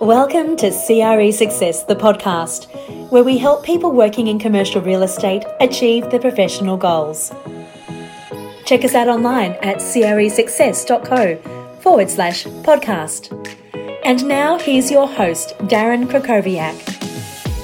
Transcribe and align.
Welcome 0.00 0.56
to 0.58 0.70
CRE 0.70 1.32
Success, 1.32 1.82
the 1.84 1.96
podcast, 1.96 2.66
where 3.10 3.24
we 3.24 3.38
help 3.38 3.64
people 3.64 3.90
working 3.92 4.28
in 4.28 4.38
commercial 4.38 4.80
real 4.80 5.02
estate 5.02 5.44
achieve 5.60 6.10
their 6.10 6.20
professional 6.20 6.76
goals. 6.76 7.32
Check 8.64 8.84
us 8.84 8.94
out 8.94 9.08
online 9.08 9.52
at 9.62 9.78
cresuccess.co 9.78 11.36
forward 11.80 12.10
slash 12.10 12.44
podcast. 12.44 13.32
And 14.04 14.24
now 14.26 14.58
here's 14.58 14.90
your 14.90 15.08
host, 15.08 15.56
Darren 15.58 16.06
Krakowiak. 16.06 16.97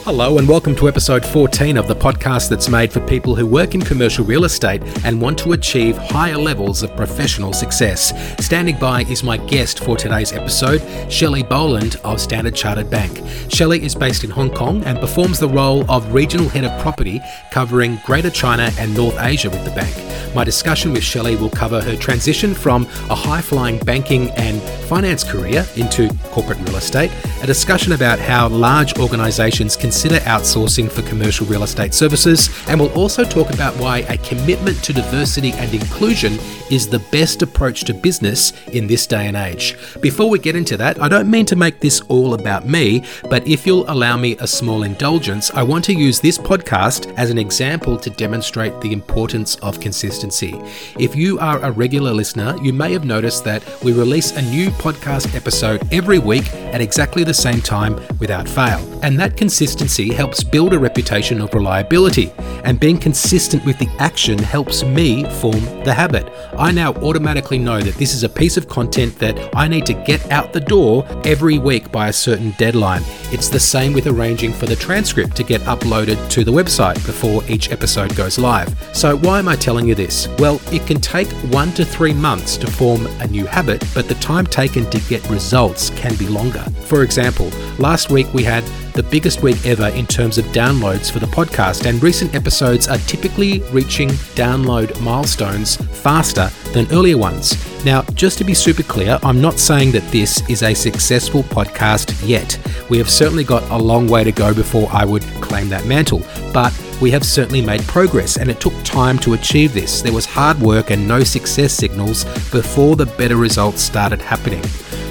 Hello, 0.05 0.37
and 0.37 0.47
welcome 0.47 0.77
to 0.77 0.87
episode 0.87 1.25
14 1.25 1.79
of 1.79 1.89
the 1.89 1.97
podcast 1.97 2.51
that's 2.51 2.69
made 2.69 2.93
for 2.93 3.01
people 3.01 3.35
who 3.35 3.47
work 3.47 3.75
in 3.75 3.81
commercial 3.81 4.23
real 4.23 4.45
estate 4.45 4.83
and 5.03 5.19
want 5.19 5.39
to 5.39 5.53
achieve 5.53 5.97
higher 5.97 6.37
levels 6.37 6.83
of 6.83 6.95
professional 6.95 7.55
success. 7.55 8.13
Standing 8.45 8.79
by 8.79 9.05
is 9.05 9.23
my 9.23 9.39
guest 9.39 9.83
for 9.83 9.97
today's 9.97 10.35
episode, 10.35 10.83
Shelley 11.11 11.43
Boland 11.43 11.97
of 12.05 12.21
Standard 12.21 12.55
Chartered 12.55 12.91
Bank. 12.91 13.19
Shelley 13.49 13.83
is 13.83 13.95
based 13.95 14.25
in 14.25 14.31
Hong 14.31 14.51
Kong 14.51 14.85
and 14.85 15.01
performs 15.01 15.39
the 15.39 15.49
role 15.49 15.91
of 15.91 16.13
Regional 16.13 16.51
Head 16.51 16.65
of 16.65 16.83
Property, 16.83 17.23
covering 17.51 17.99
Greater 18.05 18.29
China 18.29 18.71
and 18.79 18.95
North 18.95 19.17
Asia 19.19 19.49
with 19.49 19.65
the 19.65 19.71
bank. 19.71 20.14
My 20.35 20.43
discussion 20.43 20.93
with 20.93 21.05
Shelley 21.05 21.37
will 21.37 21.51
cover 21.51 21.81
her 21.81 21.95
transition 21.95 22.55
from 22.55 22.87
a 23.09 23.15
high 23.15 23.41
flying 23.41 23.79
banking 23.79 24.31
and 24.33 24.61
finance 24.89 25.23
career 25.23 25.65
into 25.77 26.13
corporate 26.33 26.59
real 26.59 26.75
estate, 26.75 27.13
a 27.41 27.47
discussion 27.47 27.93
about 27.93 28.19
how 28.19 28.49
large 28.49 28.99
organisations 28.99 29.77
consider 29.77 30.17
outsourcing 30.17 30.91
for 30.91 31.03
commercial 31.03 31.47
real 31.47 31.63
estate 31.63 31.95
services, 31.95 32.51
and 32.69 32.81
we'll 32.81 32.93
also 32.95 33.23
talk 33.23 33.55
about 33.55 33.75
why 33.77 33.99
a 34.09 34.19
commitment 34.19 34.83
to 34.83 34.93
diversity 34.93 35.53
and 35.53 35.73
inclusion 35.73 36.33
is 36.71 36.89
the 36.89 36.99
best 37.11 37.43
approach 37.43 37.85
to 37.85 37.95
business 37.95 38.53
in 38.69 38.87
this 38.87 39.07
day 39.07 39.27
and 39.27 39.37
age. 39.37 39.77
Before 40.01 40.29
we 40.29 40.39
get 40.39 40.57
into 40.57 40.77
that, 40.77 41.01
I 41.01 41.09
don't 41.09 41.31
mean 41.31 41.47
to 41.47 41.57
make 41.57 41.81
this 41.81 42.01
all 42.03 42.35
about 42.35 42.67
me, 42.67 43.05
but 43.31 43.47
if 43.47 43.67
you'll 43.67 43.91
allow 43.91 44.17
me 44.17 44.37
a 44.39 44.47
small 44.47 44.83
indulgence, 44.83 45.51
I 45.51 45.63
want 45.63 45.85
to 45.87 45.95
use 45.95 46.21
this 46.21 46.39
podcast 46.39 47.13
as 47.17 47.31
an 47.31 47.39
example 47.39 47.97
to 47.99 48.11
demonstrate 48.11 48.81
the 48.81 48.93
importance 48.93 49.57
of 49.57 49.81
consistency. 49.81 50.55
If 50.99 51.15
you 51.15 51.39
are 51.39 51.59
a 51.63 51.71
regular 51.71 52.13
listener, 52.13 52.57
you 52.63 52.73
may 52.73 52.93
have 52.93 53.05
noticed 53.05 53.45
that 53.45 53.63
we 53.83 53.93
release 53.93 54.33
a 54.33 54.43
new 54.43 54.71
podcast 54.71 55.35
episode 55.35 55.83
every 55.93 56.19
week 56.19 56.53
at 56.55 56.81
exactly 56.81 57.25
the 57.25 57.35
same 57.35 57.61
time 57.61 57.95
without 58.19 58.49
fail. 58.49 58.81
And 59.03 59.19
that 59.19 59.37
consistency 59.37 60.13
helps 60.13 60.43
build 60.43 60.73
a 60.73 60.79
reputation 60.79 61.41
of 61.41 61.53
reliability, 61.55 62.33
and 62.65 62.81
being 62.81 62.99
consistent 62.99 63.65
with 63.65 63.79
the 63.79 63.89
action 63.99 64.39
helps 64.39 64.83
me 64.83 65.25
form 65.41 65.61
the 65.85 65.93
habit. 65.93 66.33
I 66.59 66.71
now 66.71 66.93
automatically 66.95 67.59
know 67.59 67.81
that 67.81 67.97
this 67.97 68.15
is 68.15 68.23
a 68.23 68.29
piece 68.29 68.57
of 68.57 68.69
content 68.69 69.19
that 69.19 69.55
I 69.57 69.67
need 69.67 69.87
to 69.87 69.95
get 69.95 70.31
out 70.31 70.53
the 70.53 70.61
door 70.61 71.07
every 71.25 71.59
week 71.59 71.91
by 71.91 72.09
a 72.09 72.13
certain 72.13 72.53
deadline. 72.53 73.03
It's 73.33 73.49
the 73.49 73.59
same 73.59 73.93
with 73.93 74.07
arranging 74.07 74.53
for 74.53 74.67
the 74.67 74.77
transcript 74.77 75.37
to 75.37 75.43
get 75.43 75.61
uploaded 75.63 76.31
to 76.31 76.45
the 76.45 76.53
website 76.53 76.95
before 77.07 77.43
each 77.49 77.73
episode 77.73 78.15
goes 78.15 78.39
live. 78.39 78.75
So, 78.95 79.17
why 79.17 79.39
am 79.39 79.49
I 79.49 79.57
telling 79.57 79.87
you 79.87 79.95
this? 79.95 80.29
Well, 80.39 80.61
it 80.73 80.87
can 80.87 81.01
take 81.01 81.29
one 81.53 81.73
to 81.73 81.85
three 81.85 82.15
months 82.15 82.57
to 82.59 82.67
form 82.67 83.07
a 83.21 83.27
new 83.27 83.47
habit, 83.47 83.85
but 83.95 84.09
the 84.09 84.15
time 84.17 84.47
taken 84.47 84.89
to 84.91 85.01
get 85.09 85.29
results 85.29 85.91
can 85.91 86.15
be 86.17 86.29
longer. 86.29 86.65
For 86.85 87.03
example, 87.03 87.51
last 87.79 88.11
week 88.11 88.33
we 88.33 88.45
had 88.45 88.65
the 88.95 89.03
biggest 89.03 89.43
week 89.43 89.67
ever 89.67 89.89
in 89.89 90.07
terms 90.07 90.39
of 90.39 90.45
downloads 90.47 91.11
for 91.11 91.19
the 91.19 91.27
podcast, 91.27 91.87
and 91.87 92.03
recent 92.03 92.35
episodes 92.35 92.89
are 92.89 92.99
typically 92.99 93.59
reaching 93.73 94.09
download 94.37 94.99
milestones 95.01 95.77
faster 95.77 96.49
than 96.73 96.91
earlier 96.93 97.19
ones. 97.19 97.57
Now, 97.85 98.03
just 98.15 98.39
to 98.39 98.45
be 98.45 98.55
super 98.55 98.85
clear, 98.85 99.19
I'm 99.23 99.41
not 99.41 99.59
saying 99.59 99.91
that 99.93 100.09
this 100.11 100.49
is 100.49 100.63
a 100.63 100.73
successful 100.73 101.43
podcast 101.43 102.27
yet. 102.27 102.59
We 102.89 102.97
have 102.99 103.11
certainly 103.11 103.45
got 103.45 103.69
a 103.71 103.77
long 103.77 104.09
way 104.09 104.25
to 104.25 104.33
go 104.33 104.55
before 104.55 104.89
I 104.93 105.05
would 105.05 105.23
claim 105.43 105.69
that 105.71 105.87
mantle, 105.87 106.23
but 106.53 106.73
we 107.03 107.11
have 107.11 107.25
certainly 107.25 107.61
made 107.61 107.83
progress 107.83 108.37
and 108.39 108.49
it 108.49 108.61
took 108.61 108.75
time 108.85 109.19
to 109.19 109.35
achieve 109.35 109.75
this. 109.75 110.03
There 110.03 110.13
was 110.13 110.25
hard 110.25 110.61
work 110.61 110.91
and 110.91 111.07
no 111.07 111.25
success 111.25 111.73
signals 111.73 112.25
before 112.51 112.95
the 112.95 113.07
better 113.07 113.37
results 113.37 113.83
started 113.83 114.23
happening. 114.23 114.63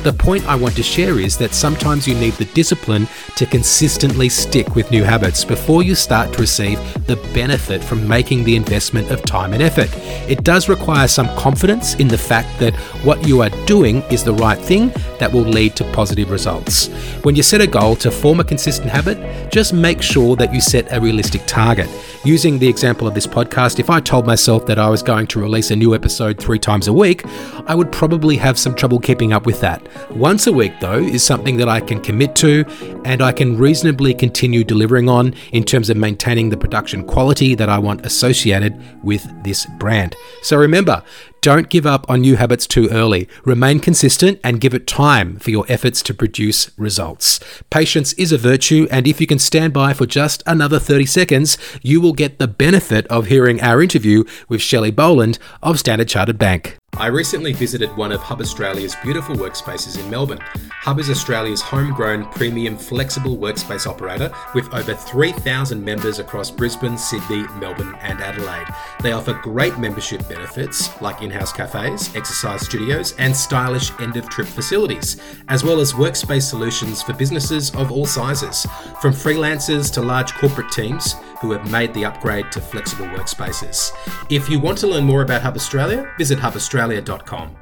The 0.03 0.11
point 0.11 0.45
I 0.49 0.55
want 0.55 0.75
to 0.75 0.83
share 0.83 1.17
is 1.17 1.37
that 1.37 1.53
sometimes 1.53 2.05
you 2.05 2.13
need 2.13 2.33
the 2.33 2.43
discipline 2.53 3.07
to 3.37 3.45
consistently 3.45 4.27
stick 4.27 4.75
with 4.75 4.91
new 4.91 5.05
habits 5.05 5.45
before 5.45 5.81
you 5.81 5.95
start 5.95 6.33
to 6.33 6.41
receive 6.41 6.77
the 7.07 7.15
benefit 7.33 7.81
from 7.81 8.05
making 8.05 8.43
the 8.43 8.57
investment 8.57 9.11
of 9.11 9.23
time 9.23 9.53
and 9.53 9.63
effort. 9.63 9.89
It 10.29 10.43
does 10.43 10.67
require 10.67 11.07
some 11.07 11.27
confidence 11.37 11.95
in 11.95 12.09
the 12.09 12.17
fact 12.17 12.59
that 12.59 12.75
what 13.05 13.25
you 13.25 13.41
are 13.41 13.49
doing 13.65 14.01
is 14.11 14.25
the 14.25 14.33
right 14.33 14.59
thing 14.59 14.89
that 15.19 15.31
will 15.31 15.41
lead 15.41 15.77
to 15.77 15.85
positive 15.93 16.31
results. 16.31 16.87
When 17.23 17.37
you 17.37 17.43
set 17.43 17.61
a 17.61 17.67
goal 17.67 17.95
to 17.97 18.11
form 18.11 18.41
a 18.41 18.43
consistent 18.43 18.89
habit, 18.89 19.51
just 19.53 19.73
make 19.73 20.01
sure 20.01 20.35
that 20.35 20.53
you 20.53 20.59
set 20.59 20.91
a 20.91 20.99
realistic 20.99 21.43
target. 21.45 21.89
Using 22.25 22.59
the 22.59 22.67
example 22.67 23.07
of 23.07 23.13
this 23.13 23.27
podcast, 23.27 23.79
if 23.79 23.89
I 23.89 24.01
told 24.01 24.25
myself 24.25 24.65
that 24.65 24.79
I 24.79 24.89
was 24.89 25.01
going 25.01 25.27
to 25.27 25.39
release 25.39 25.71
a 25.71 25.75
new 25.77 25.95
episode 25.95 26.39
three 26.39 26.59
times 26.59 26.87
a 26.87 26.93
week, 26.93 27.25
I 27.67 27.75
would 27.75 27.91
probably 27.91 28.35
have 28.37 28.59
some 28.59 28.75
trouble 28.75 28.99
keeping 28.99 29.31
up 29.31 29.45
with 29.45 29.61
that. 29.61 29.87
Once 30.11 30.47
a 30.47 30.53
week, 30.53 30.73
though, 30.79 30.99
is 30.99 31.23
something 31.23 31.57
that 31.57 31.69
I 31.69 31.79
can 31.79 31.99
commit 31.99 32.35
to 32.37 32.65
and 33.05 33.21
I 33.21 33.31
can 33.31 33.57
reasonably 33.57 34.13
continue 34.13 34.63
delivering 34.63 35.09
on 35.09 35.33
in 35.51 35.63
terms 35.63 35.89
of 35.89 35.97
maintaining 35.97 36.49
the 36.49 36.57
production 36.57 37.03
quality 37.05 37.55
that 37.55 37.69
I 37.69 37.79
want 37.79 38.05
associated 38.05 38.79
with 39.03 39.25
this 39.43 39.65
brand. 39.77 40.15
So 40.41 40.57
remember, 40.57 41.03
don't 41.41 41.67
give 41.67 41.85
up 41.85 42.09
on 42.09 42.21
new 42.21 42.37
habits 42.37 42.65
too 42.65 42.87
early. 42.89 43.27
Remain 43.43 43.81
consistent 43.81 44.39
and 44.45 44.61
give 44.61 44.73
it 44.73 44.87
time 44.87 45.37
for 45.39 45.51
your 45.51 45.65
efforts 45.67 46.01
to 46.03 46.13
produce 46.13 46.71
results. 46.77 47.39
Patience 47.69 48.13
is 48.13 48.31
a 48.31 48.37
virtue, 48.37 48.87
and 48.89 49.05
if 49.05 49.19
you 49.19 49.27
can 49.27 49.39
stand 49.39 49.73
by 49.73 49.93
for 49.93 50.05
just 50.05 50.41
another 50.45 50.79
30 50.79 51.05
seconds, 51.05 51.57
you 51.81 51.99
will 51.99 52.13
get 52.13 52.39
the 52.39 52.47
benefit 52.47 53.05
of 53.07 53.25
hearing 53.25 53.61
our 53.61 53.81
interview 53.81 54.23
with 54.47 54.61
Shelley 54.61 54.91
Boland 54.91 55.37
of 55.61 55.79
Standard 55.79 56.07
Chartered 56.07 56.37
Bank. 56.37 56.77
I 56.97 57.07
recently 57.07 57.53
visited 57.53 57.95
one 57.97 58.11
of 58.11 58.21
Hub 58.21 58.39
Australia's 58.39 58.95
beautiful 59.01 59.35
workspaces 59.35 59.99
in 59.99 60.07
Melbourne. 60.11 60.39
Hub 60.69 60.99
is 60.99 61.09
Australia's 61.09 61.59
homegrown 61.59 62.25
premium 62.31 62.77
flexible 62.77 63.35
workspace 63.35 63.87
operator 63.87 64.31
with 64.53 64.71
over 64.75 64.93
3,000 64.93 65.83
members 65.83 66.19
across 66.19 66.51
Brisbane, 66.51 66.95
Sydney, 66.95 67.47
Melbourne, 67.55 67.95
and 68.01 68.21
Adelaide. 68.21 68.67
They 69.01 69.11
offer 69.11 69.33
great 69.33 69.79
membership 69.79 70.27
benefits 70.29 71.01
like 71.01 71.23
in 71.23 71.31
house 71.31 71.51
cafes, 71.51 72.15
exercise 72.15 72.63
studios, 72.63 73.15
and 73.17 73.35
stylish 73.35 73.91
end 73.99 74.15
of 74.15 74.29
trip 74.29 74.47
facilities, 74.47 75.19
as 75.47 75.63
well 75.63 75.79
as 75.79 75.93
workspace 75.93 76.43
solutions 76.43 77.01
for 77.01 77.13
businesses 77.13 77.73
of 77.75 77.91
all 77.91 78.05
sizes, 78.05 78.67
from 79.01 79.13
freelancers 79.13 79.91
to 79.93 80.01
large 80.01 80.31
corporate 80.35 80.71
teams 80.71 81.15
who 81.43 81.51
have 81.51 81.69
made 81.69 81.93
the 81.93 82.05
upgrade 82.05 82.49
to 82.53 82.61
flexible 82.61 83.05
workspaces. 83.07 83.91
If 84.31 84.49
you 84.49 84.61
want 84.61 84.77
to 84.77 84.87
learn 84.87 85.03
more 85.03 85.23
about 85.23 85.41
Hub 85.41 85.57
Australia, 85.57 86.09
visit 86.17 86.39
hubaustralia.com. 86.39 87.55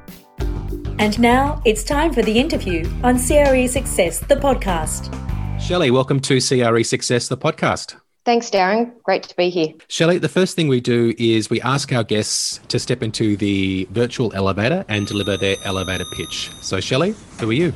And 1.00 1.18
now 1.18 1.60
it's 1.64 1.82
time 1.82 2.12
for 2.12 2.22
the 2.22 2.38
interview 2.38 2.88
on 3.02 3.16
CRE 3.16 3.66
Success, 3.66 4.20
the 4.20 4.36
podcast. 4.36 5.12
Shelley, 5.60 5.90
welcome 5.90 6.20
to 6.20 6.40
CRE 6.40 6.84
Success, 6.84 7.26
the 7.26 7.36
podcast. 7.36 7.96
Thanks, 8.24 8.50
Darren. 8.50 8.92
Great 9.02 9.24
to 9.24 9.34
be 9.34 9.50
here. 9.50 9.74
Shelley, 9.88 10.18
the 10.18 10.28
first 10.28 10.54
thing 10.54 10.68
we 10.68 10.80
do 10.80 11.12
is 11.18 11.50
we 11.50 11.60
ask 11.62 11.92
our 11.92 12.04
guests 12.04 12.60
to 12.68 12.78
step 12.78 13.02
into 13.02 13.36
the 13.36 13.88
virtual 13.90 14.32
elevator 14.32 14.84
and 14.88 15.08
deliver 15.08 15.36
their 15.36 15.56
elevator 15.64 16.04
pitch. 16.12 16.52
So, 16.60 16.78
Shelley, 16.78 17.16
who 17.40 17.50
are 17.50 17.52
you? 17.52 17.72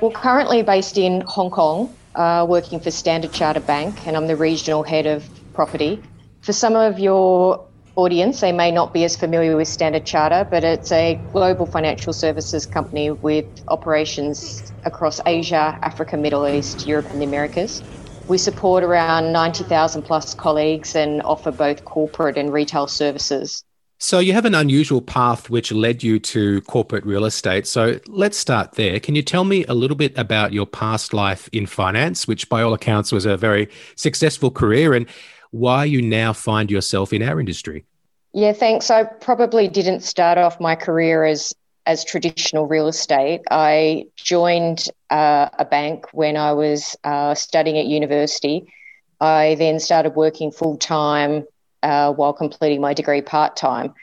Well, 0.00 0.10
currently 0.10 0.62
based 0.62 0.96
in 0.96 1.20
Hong 1.26 1.50
Kong, 1.50 1.94
uh, 2.14 2.46
working 2.48 2.80
for 2.80 2.90
Standard 2.90 3.32
Chartered 3.34 3.66
Bank, 3.66 4.06
and 4.06 4.16
I'm 4.16 4.26
the 4.26 4.36
regional 4.36 4.82
head 4.82 5.06
of 5.06 5.28
property. 5.60 6.02
For 6.40 6.54
some 6.54 6.74
of 6.74 6.98
your 6.98 7.62
audience, 7.94 8.40
they 8.40 8.50
may 8.50 8.70
not 8.70 8.94
be 8.94 9.04
as 9.04 9.14
familiar 9.14 9.58
with 9.58 9.68
Standard 9.68 10.06
Charter, 10.06 10.48
but 10.50 10.64
it's 10.64 10.90
a 10.90 11.20
global 11.32 11.66
financial 11.66 12.14
services 12.14 12.64
company 12.64 13.10
with 13.10 13.44
operations 13.68 14.72
across 14.86 15.20
Asia, 15.26 15.78
Africa, 15.82 16.16
Middle 16.16 16.48
East, 16.48 16.86
Europe, 16.86 17.10
and 17.10 17.20
the 17.20 17.26
Americas. 17.26 17.82
We 18.26 18.38
support 18.38 18.82
around 18.82 19.32
90,000 19.34 20.00
plus 20.00 20.32
colleagues 20.32 20.96
and 20.96 21.20
offer 21.24 21.50
both 21.50 21.84
corporate 21.84 22.38
and 22.38 22.50
retail 22.50 22.86
services. 22.86 23.62
So, 24.02 24.18
you 24.18 24.32
have 24.32 24.46
an 24.46 24.54
unusual 24.54 25.02
path 25.02 25.50
which 25.50 25.72
led 25.72 26.02
you 26.02 26.18
to 26.20 26.62
corporate 26.62 27.04
real 27.04 27.26
estate. 27.26 27.66
So, 27.66 28.00
let's 28.06 28.38
start 28.38 28.72
there. 28.76 28.98
Can 28.98 29.14
you 29.14 29.20
tell 29.20 29.44
me 29.44 29.66
a 29.66 29.74
little 29.74 29.96
bit 29.96 30.16
about 30.16 30.54
your 30.54 30.64
past 30.64 31.12
life 31.12 31.50
in 31.52 31.66
finance, 31.66 32.26
which 32.26 32.48
by 32.48 32.62
all 32.62 32.72
accounts 32.72 33.12
was 33.12 33.26
a 33.26 33.36
very 33.36 33.68
successful 33.96 34.50
career, 34.50 34.94
and 34.94 35.06
why 35.50 35.84
you 35.84 36.02
now 36.02 36.32
find 36.32 36.70
yourself 36.70 37.12
in 37.12 37.22
our 37.22 37.40
industry. 37.40 37.84
Yeah, 38.32 38.52
thanks. 38.52 38.90
I 38.90 39.04
probably 39.04 39.68
didn't 39.68 40.00
start 40.00 40.38
off 40.38 40.60
my 40.60 40.76
career 40.76 41.24
as 41.24 41.54
as 41.86 42.04
traditional 42.04 42.66
real 42.66 42.86
estate. 42.88 43.40
I 43.50 44.06
joined 44.14 44.84
uh, 45.08 45.48
a 45.58 45.64
bank 45.64 46.06
when 46.12 46.36
I 46.36 46.52
was 46.52 46.96
uh, 47.02 47.34
studying 47.34 47.78
at 47.78 47.86
university. 47.86 48.72
I 49.20 49.56
then 49.58 49.80
started 49.80 50.14
working 50.14 50.52
full 50.52 50.76
time 50.76 51.46
uh, 51.82 52.12
while 52.12 52.32
completing 52.32 52.80
my 52.80 52.94
degree 52.94 53.22
part 53.22 53.56
time. 53.56 53.94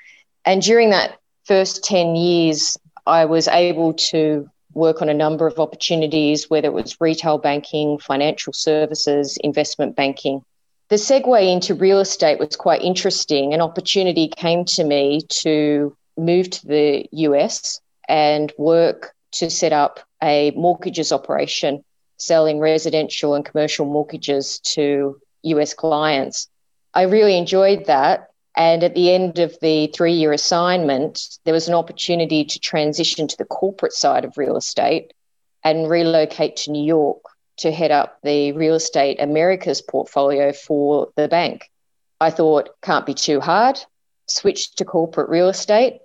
And 0.44 0.62
during 0.62 0.90
that 0.90 1.20
first 1.46 1.84
10 1.84 2.16
years, 2.16 2.78
I 3.06 3.26
was 3.26 3.48
able 3.48 3.94
to 4.12 4.50
work 4.74 5.02
on 5.02 5.10
a 5.10 5.14
number 5.14 5.48
of 5.48 5.60
opportunities, 5.60 6.50
whether 6.50 6.68
it 6.68 6.74
was 6.74 7.00
retail 7.00 7.38
banking, 7.38 8.00
financial 8.00 8.54
services, 8.54 9.38
investment 9.44 9.96
banking. 9.96 10.44
The 10.89 10.95
segue 10.95 11.51
into 11.51 11.75
real 11.75 12.00
estate 12.00 12.39
was 12.39 12.56
quite 12.56 12.81
interesting. 12.81 13.54
An 13.54 13.60
opportunity 13.60 14.30
came 14.30 14.63
to 14.66 14.86
me 14.86 15.22
to 15.42 15.95
move 16.18 16.50
to 16.50 16.66
the 16.66 17.10
US 17.12 17.81
and 18.07 18.54
work 18.57 19.13
to 19.34 19.50
set 19.50 19.74
up 19.74 20.00
a 20.24 20.51
mortgages 20.51 21.12
operation 21.12 21.84
selling 22.16 22.60
residential 22.60 23.36
and 23.36 23.44
commercial 23.44 23.86
mortgages 23.86 24.60
to 24.60 25.19
US 25.44 25.74
clients. 25.74 26.48
I 26.94 27.04
really 27.04 27.38
enjoyed 27.38 27.86
that. 27.88 28.30
And 28.56 28.81
at 28.84 28.95
the 28.95 29.12
end 29.12 29.39
of 29.39 29.57
the 29.62 29.88
three 29.88 30.13
year 30.13 30.31
assignment, 30.31 31.38
there 31.44 31.54
was 31.54 31.68
an 31.68 31.75
opportunity 31.75 32.45
to 32.45 32.60
transition 32.60 33.28
to 33.28 33.38
the 33.38 33.45
corporate 33.45 33.94
side 33.94 34.24
of 34.24 34.38
real 34.38 34.56
estate 34.56 35.12
and 35.66 35.89
relocate 35.89 36.56
to 36.56 36.72
New 36.72 36.84
York 36.84 37.22
to 37.57 37.71
head 37.71 37.92
up 37.92 38.19
the 38.24 38.51
real 38.51 38.75
estate 38.75 39.19
Americas 39.19 39.81
portfolio 39.81 40.54
for 40.54 41.12
the 41.15 41.27
bank. 41.27 41.71
I 42.19 42.30
thought, 42.30 42.69
can't 42.81 43.06
be 43.06 43.13
too 43.13 43.39
hard, 43.39 43.80
switched 44.27 44.77
to 44.77 44.86
corporate 44.86 45.30
real 45.30 45.50
estate. 45.50 46.00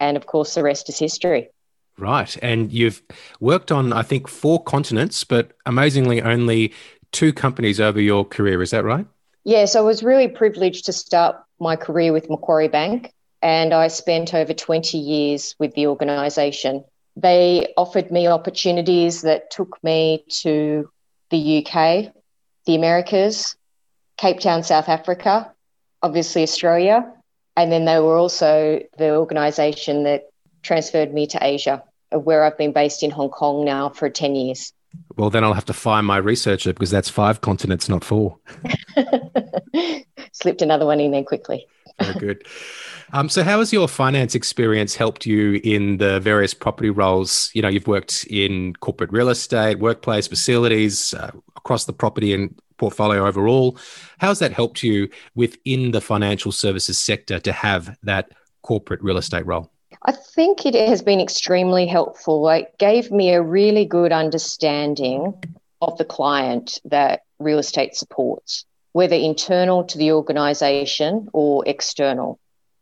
And 0.00 0.16
of 0.16 0.26
course, 0.26 0.54
the 0.54 0.62
rest 0.62 0.88
is 0.88 0.98
history. 0.98 1.50
Right. 1.98 2.36
And 2.42 2.72
you've 2.72 3.02
worked 3.40 3.72
on, 3.72 3.92
I 3.92 4.02
think, 4.02 4.28
four 4.28 4.62
continents, 4.62 5.24
but 5.24 5.52
amazingly 5.66 6.22
only 6.22 6.72
two 7.10 7.32
companies 7.32 7.80
over 7.80 8.00
your 8.00 8.24
career. 8.24 8.62
Is 8.62 8.70
that 8.70 8.84
right? 8.84 9.06
Yes, 9.44 9.74
I 9.74 9.80
was 9.80 10.02
really 10.02 10.28
privileged 10.28 10.86
to 10.86 10.92
start 10.92 11.36
my 11.58 11.74
career 11.74 12.12
with 12.12 12.30
Macquarie 12.30 12.68
Bank, 12.68 13.12
and 13.42 13.72
I 13.72 13.88
spent 13.88 14.34
over 14.34 14.52
20 14.52 14.98
years 14.98 15.56
with 15.58 15.74
the 15.74 15.86
organisation. 15.86 16.84
They 17.20 17.74
offered 17.76 18.12
me 18.12 18.28
opportunities 18.28 19.22
that 19.22 19.50
took 19.50 19.82
me 19.82 20.24
to 20.42 20.88
the 21.30 21.66
UK, 21.66 22.12
the 22.64 22.76
Americas, 22.76 23.56
Cape 24.16 24.38
Town, 24.38 24.62
South 24.62 24.88
Africa, 24.88 25.52
obviously 26.00 26.44
Australia, 26.44 27.12
and 27.56 27.72
then 27.72 27.86
they 27.86 27.98
were 27.98 28.16
also 28.16 28.80
the 28.98 29.16
organisation 29.16 30.04
that 30.04 30.30
transferred 30.62 31.12
me 31.12 31.26
to 31.26 31.38
Asia, 31.44 31.82
where 32.12 32.44
I've 32.44 32.56
been 32.56 32.72
based 32.72 33.02
in 33.02 33.10
Hong 33.10 33.30
Kong 33.30 33.64
now 33.64 33.88
for 33.88 34.08
10 34.08 34.36
years. 34.36 34.72
Well, 35.16 35.28
then 35.28 35.42
I'll 35.42 35.54
have 35.54 35.64
to 35.64 35.72
fire 35.72 36.02
my 36.02 36.18
researcher 36.18 36.72
because 36.72 36.90
that's 36.90 37.08
five 37.08 37.40
continents, 37.40 37.88
not 37.88 38.04
four. 38.04 38.38
Slipped 40.32 40.62
another 40.62 40.86
one 40.86 41.00
in 41.00 41.10
there 41.10 41.24
quickly. 41.24 41.66
Very 42.00 42.14
good. 42.14 42.46
Um, 43.12 43.28
so, 43.28 43.42
how 43.42 43.58
has 43.58 43.72
your 43.72 43.88
finance 43.88 44.34
experience 44.34 44.94
helped 44.94 45.24
you 45.24 45.60
in 45.64 45.96
the 45.96 46.20
various 46.20 46.52
property 46.52 46.90
roles? 46.90 47.50
You 47.54 47.62
know, 47.62 47.68
you've 47.68 47.86
worked 47.86 48.26
in 48.28 48.74
corporate 48.76 49.10
real 49.12 49.30
estate, 49.30 49.78
workplace 49.78 50.26
facilities, 50.26 51.14
uh, 51.14 51.30
across 51.56 51.86
the 51.86 51.92
property 51.92 52.34
and 52.34 52.54
portfolio 52.76 53.26
overall. 53.26 53.78
How 54.18 54.28
has 54.28 54.38
that 54.38 54.52
helped 54.52 54.82
you 54.82 55.08
within 55.34 55.90
the 55.92 56.00
financial 56.00 56.52
services 56.52 56.98
sector 56.98 57.38
to 57.40 57.52
have 57.52 57.96
that 58.02 58.32
corporate 58.62 59.02
real 59.02 59.18
estate 59.18 59.46
role? 59.46 59.70
I 60.02 60.12
think 60.12 60.64
it 60.64 60.74
has 60.74 61.02
been 61.02 61.20
extremely 61.20 61.86
helpful. 61.86 62.48
It 62.50 62.72
gave 62.78 63.10
me 63.10 63.32
a 63.32 63.42
really 63.42 63.84
good 63.84 64.12
understanding 64.12 65.34
of 65.80 65.98
the 65.98 66.04
client 66.04 66.80
that 66.84 67.22
real 67.38 67.58
estate 67.58 67.96
supports, 67.96 68.64
whether 68.92 69.16
internal 69.16 69.84
to 69.84 69.98
the 69.98 70.12
organisation 70.12 71.28
or 71.32 71.64
external. 71.66 72.38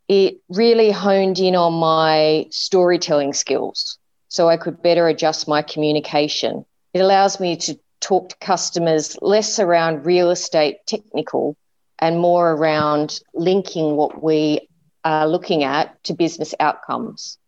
It 0.08 0.38
really 0.49 0.91
honed 0.91 1.38
in 1.38 1.56
on 1.56 1.75
my 1.75 2.47
storytelling 2.50 3.35
skills 3.35 3.99
so 4.29 4.49
I 4.49 4.56
could 4.56 4.82
better 4.82 5.08
adjust 5.08 5.49
my 5.49 5.62
communication. 5.62 6.64
It 6.93 7.00
allows 7.00 7.41
me 7.41 7.56
to 7.56 7.79
talk 8.00 8.29
to 8.29 8.37
customers 8.37 9.17
less 9.20 9.58
around 9.58 10.06
real 10.06 10.31
estate 10.31 10.79
technical 10.87 11.56
and 11.99 12.20
more 12.20 12.53
around 12.53 13.20
linking 13.35 13.97
what 13.97 14.23
we 14.23 14.69
are 15.05 15.26
looking 15.26 15.64
at 15.64 16.03
to 16.05 16.14
business 16.14 16.55
outcomes. 16.61 17.38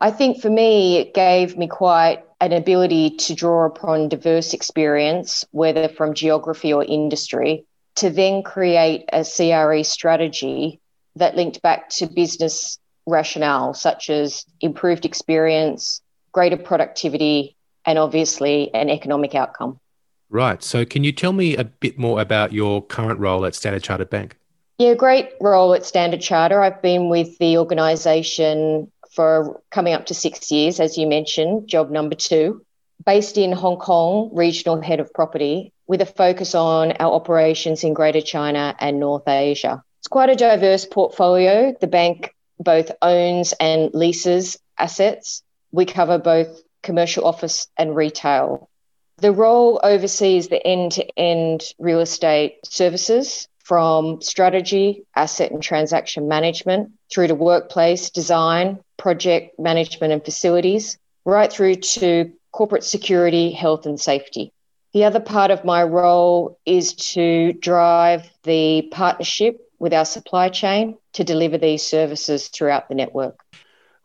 I 0.00 0.10
think 0.10 0.40
for 0.40 0.48
me, 0.48 0.96
it 0.96 1.12
gave 1.12 1.58
me 1.58 1.68
quite 1.68 2.24
an 2.40 2.52
ability 2.52 3.10
to 3.10 3.34
draw 3.34 3.66
upon 3.66 4.08
diverse 4.08 4.54
experience, 4.54 5.44
whether 5.50 5.88
from 5.88 6.14
geography 6.14 6.72
or 6.72 6.82
industry, 6.84 7.66
to 7.96 8.08
then 8.08 8.42
create 8.42 9.04
a 9.12 9.24
CRE 9.24 9.82
strategy 9.84 10.80
that 11.16 11.36
linked 11.36 11.62
back 11.62 11.88
to 11.90 12.06
business 12.06 12.78
rationale, 13.06 13.74
such 13.74 14.10
as 14.10 14.44
improved 14.60 15.04
experience, 15.04 16.00
greater 16.32 16.56
productivity, 16.56 17.56
and 17.84 17.98
obviously 17.98 18.72
an 18.74 18.88
economic 18.88 19.34
outcome. 19.34 19.80
Right. 20.28 20.62
So, 20.62 20.84
can 20.84 21.02
you 21.02 21.12
tell 21.12 21.32
me 21.32 21.56
a 21.56 21.64
bit 21.64 21.98
more 21.98 22.20
about 22.20 22.52
your 22.52 22.82
current 22.82 23.18
role 23.18 23.44
at 23.44 23.54
Standard 23.54 23.82
Chartered 23.82 24.10
Bank? 24.10 24.36
Yeah, 24.78 24.94
great 24.94 25.30
role 25.40 25.74
at 25.74 25.84
Standard 25.84 26.20
Charter. 26.20 26.62
I've 26.62 26.80
been 26.80 27.10
with 27.10 27.36
the 27.38 27.58
organisation 27.58 28.90
for 29.12 29.60
coming 29.70 29.92
up 29.92 30.06
to 30.06 30.14
six 30.14 30.50
years, 30.50 30.78
as 30.78 30.96
you 30.96 31.06
mentioned, 31.06 31.68
job 31.68 31.90
number 31.90 32.14
two. 32.14 32.64
Based 33.04 33.36
in 33.36 33.50
Hong 33.52 33.76
Kong, 33.76 34.30
regional 34.32 34.80
head 34.80 35.00
of 35.00 35.12
property, 35.12 35.72
with 35.86 36.00
a 36.00 36.06
focus 36.06 36.54
on 36.54 36.92
our 36.92 37.12
operations 37.12 37.82
in 37.82 37.92
Greater 37.92 38.20
China 38.20 38.76
and 38.78 39.00
North 39.00 39.26
Asia. 39.26 39.82
It's 40.00 40.08
quite 40.08 40.30
a 40.30 40.34
diverse 40.34 40.86
portfolio. 40.86 41.74
The 41.78 41.86
bank 41.86 42.34
both 42.58 42.90
owns 43.02 43.52
and 43.60 43.92
leases 43.92 44.58
assets. 44.78 45.42
We 45.72 45.84
cover 45.84 46.16
both 46.16 46.62
commercial 46.82 47.26
office 47.26 47.68
and 47.76 47.94
retail. 47.94 48.70
The 49.18 49.30
role 49.30 49.78
oversees 49.84 50.48
the 50.48 50.66
end 50.66 50.92
to 50.92 51.18
end 51.18 51.64
real 51.78 52.00
estate 52.00 52.60
services 52.64 53.46
from 53.62 54.22
strategy, 54.22 55.04
asset 55.14 55.50
and 55.50 55.62
transaction 55.62 56.28
management, 56.28 56.92
through 57.12 57.26
to 57.26 57.34
workplace 57.34 58.08
design, 58.08 58.78
project 58.96 59.58
management 59.58 60.14
and 60.14 60.24
facilities, 60.24 60.96
right 61.26 61.52
through 61.52 61.74
to 61.74 62.32
corporate 62.52 62.84
security, 62.84 63.50
health 63.50 63.84
and 63.84 64.00
safety. 64.00 64.50
The 64.94 65.04
other 65.04 65.20
part 65.20 65.50
of 65.50 65.62
my 65.62 65.84
role 65.84 66.58
is 66.64 66.94
to 67.12 67.52
drive 67.52 68.28
the 68.44 68.88
partnership 68.90 69.60
with 69.80 69.92
our 69.92 70.04
supply 70.04 70.48
chain 70.48 70.96
to 71.14 71.24
deliver 71.24 71.58
these 71.58 71.82
services 71.82 72.48
throughout 72.48 72.88
the 72.88 72.94
network. 72.94 73.40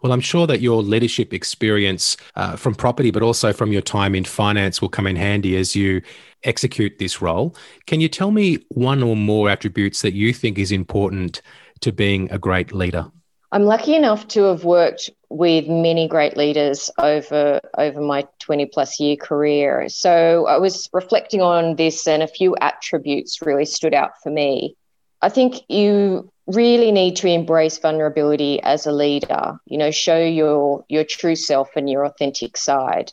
Well, 0.02 0.12
I'm 0.12 0.22
sure 0.22 0.46
that 0.48 0.62
your 0.62 0.82
leadership 0.84 1.34
experience 1.34 2.18
uh, 2.36 2.56
from 2.56 2.76
property, 2.76 3.12
but 3.12 3.24
also 3.24 3.54
from 3.54 3.72
your 3.72 3.82
time 3.82 4.14
in 4.16 4.24
finance, 4.24 4.82
will 4.82 4.90
come 4.90 5.08
in 5.08 5.16
handy 5.16 5.58
as 5.58 5.76
you 5.76 6.02
execute 6.44 7.00
this 7.00 7.22
role. 7.22 7.56
Can 7.88 8.02
you 8.02 8.08
tell 8.08 8.32
me 8.32 8.60
one 8.70 9.02
or 9.02 9.16
more 9.16 9.50
attributes 9.50 10.02
that 10.02 10.14
you 10.14 10.34
think 10.34 10.58
is 10.58 10.72
important 10.72 11.42
to 11.82 11.92
being 11.92 12.32
a 12.32 12.38
great 12.38 12.72
leader? 12.72 13.12
I'm 13.52 13.64
lucky 13.64 13.96
enough 13.96 14.28
to 14.30 14.44
have 14.44 14.64
worked 14.64 15.10
with 15.30 15.68
many 15.68 16.08
great 16.08 16.36
leaders 16.36 16.90
over 16.98 17.60
over 17.78 18.02
my 18.02 18.28
20 18.40 18.66
plus 18.68 19.00
year 19.00 19.16
career. 19.16 19.88
So 19.88 20.46
I 20.46 20.58
was 20.58 20.90
reflecting 20.94 21.42
on 21.42 21.78
this 21.78 22.08
and 22.08 22.22
a 22.22 22.28
few 22.28 22.56
attributes 22.62 23.42
really 23.42 23.66
stood 23.66 23.94
out 23.94 24.12
for 24.22 24.30
me. 24.30 24.76
I 25.22 25.30
think 25.30 25.56
you 25.70 26.30
really 26.48 26.92
need 26.92 27.16
to 27.18 27.28
embrace 27.28 27.80
vulnerability 27.80 28.62
as 28.62 28.86
a 28.86 28.92
leader 28.92 29.58
you 29.66 29.80
know 29.80 29.90
show 29.90 30.20
your 30.20 30.86
your 30.90 31.04
true 31.04 31.36
self 31.36 31.76
and 31.76 31.90
your 31.90 32.06
authentic 32.06 32.58
side. 32.58 33.12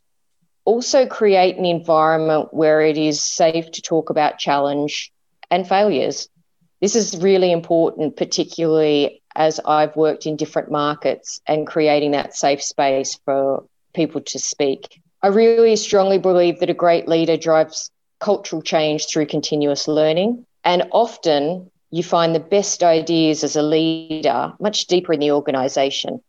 Also 0.64 1.06
create 1.06 1.56
an 1.56 1.64
environment 1.64 2.52
where 2.52 2.80
it 2.82 2.98
is 2.98 3.22
safe 3.22 3.70
to 3.72 3.82
talk 3.82 4.10
about 4.10 4.38
challenge 4.38 5.10
and 5.50 5.66
failures. 5.68 6.28
This 6.80 6.94
is 6.94 7.16
really 7.18 7.52
important 7.52 8.16
particularly 8.16 9.22
as 9.34 9.58
i've 9.64 9.96
worked 9.96 10.26
in 10.26 10.36
different 10.36 10.70
markets 10.70 11.40
and 11.46 11.66
creating 11.66 12.10
that 12.10 12.36
safe 12.36 12.62
space 12.62 13.18
for 13.24 13.64
people 13.94 14.20
to 14.20 14.38
speak. 14.38 15.00
I 15.22 15.28
really 15.28 15.76
strongly 15.76 16.18
believe 16.18 16.60
that 16.60 16.70
a 16.70 16.74
great 16.74 17.08
leader 17.08 17.36
drives 17.36 17.90
cultural 18.20 18.62
change 18.62 19.06
through 19.06 19.26
continuous 19.26 19.88
learning. 19.88 20.46
And 20.64 20.88
often 20.92 21.71
you 21.92 22.02
find 22.02 22.34
the 22.34 22.40
best 22.40 22.82
ideas 22.82 23.44
as 23.44 23.54
a 23.54 23.62
leader 23.62 24.52
much 24.58 24.86
deeper 24.86 25.12
in 25.12 25.20
the 25.20 25.30
organization. 25.30 26.20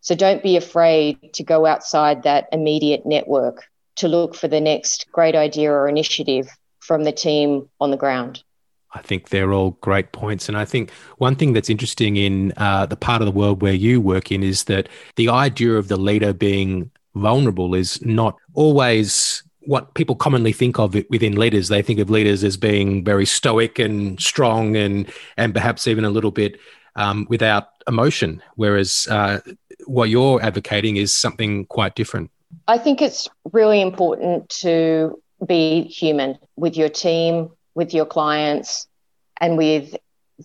So 0.00 0.14
don't 0.14 0.42
be 0.42 0.56
afraid 0.56 1.34
to 1.34 1.42
go 1.42 1.66
outside 1.66 2.22
that 2.22 2.48
immediate 2.52 3.04
network 3.04 3.64
to 3.96 4.06
look 4.08 4.36
for 4.36 4.46
the 4.46 4.60
next 4.60 5.10
great 5.10 5.34
idea 5.34 5.72
or 5.72 5.88
initiative 5.88 6.48
from 6.78 7.02
the 7.02 7.12
team 7.12 7.68
on 7.80 7.90
the 7.90 7.96
ground. 7.96 8.44
I 8.94 9.02
think 9.02 9.28
they're 9.28 9.52
all 9.52 9.72
great 9.82 10.12
points. 10.12 10.48
And 10.48 10.56
I 10.56 10.64
think 10.64 10.92
one 11.18 11.34
thing 11.34 11.52
that's 11.52 11.68
interesting 11.68 12.16
in 12.16 12.52
uh, 12.56 12.86
the 12.86 12.96
part 12.96 13.20
of 13.20 13.26
the 13.26 13.32
world 13.32 13.60
where 13.60 13.74
you 13.74 14.00
work 14.00 14.30
in 14.32 14.44
is 14.44 14.64
that 14.64 14.88
the 15.16 15.28
idea 15.28 15.74
of 15.74 15.88
the 15.88 15.96
leader 15.96 16.32
being 16.32 16.90
vulnerable 17.16 17.74
is 17.74 18.00
not 18.06 18.36
always 18.54 19.42
what 19.60 19.94
people 19.94 20.14
commonly 20.14 20.52
think 20.52 20.78
of 20.78 20.94
within 21.10 21.36
leaders. 21.36 21.68
They 21.68 21.82
think 21.82 21.98
of 21.98 22.10
leaders 22.10 22.44
as 22.44 22.56
being 22.56 23.04
very 23.04 23.26
stoic 23.26 23.78
and 23.78 24.20
strong, 24.20 24.76
and 24.76 25.10
and 25.36 25.52
perhaps 25.52 25.86
even 25.86 26.04
a 26.04 26.10
little 26.10 26.30
bit 26.30 26.58
um, 26.96 27.26
without 27.28 27.68
emotion. 27.86 28.42
Whereas 28.56 29.06
uh, 29.10 29.40
what 29.86 30.08
you're 30.08 30.42
advocating 30.42 30.96
is 30.96 31.14
something 31.14 31.66
quite 31.66 31.94
different. 31.94 32.30
I 32.66 32.78
think 32.78 33.02
it's 33.02 33.28
really 33.52 33.80
important 33.80 34.48
to 34.60 35.20
be 35.46 35.82
human 35.84 36.38
with 36.56 36.76
your 36.76 36.88
team, 36.88 37.50
with 37.74 37.94
your 37.94 38.06
clients, 38.06 38.86
and 39.40 39.56
with 39.56 39.94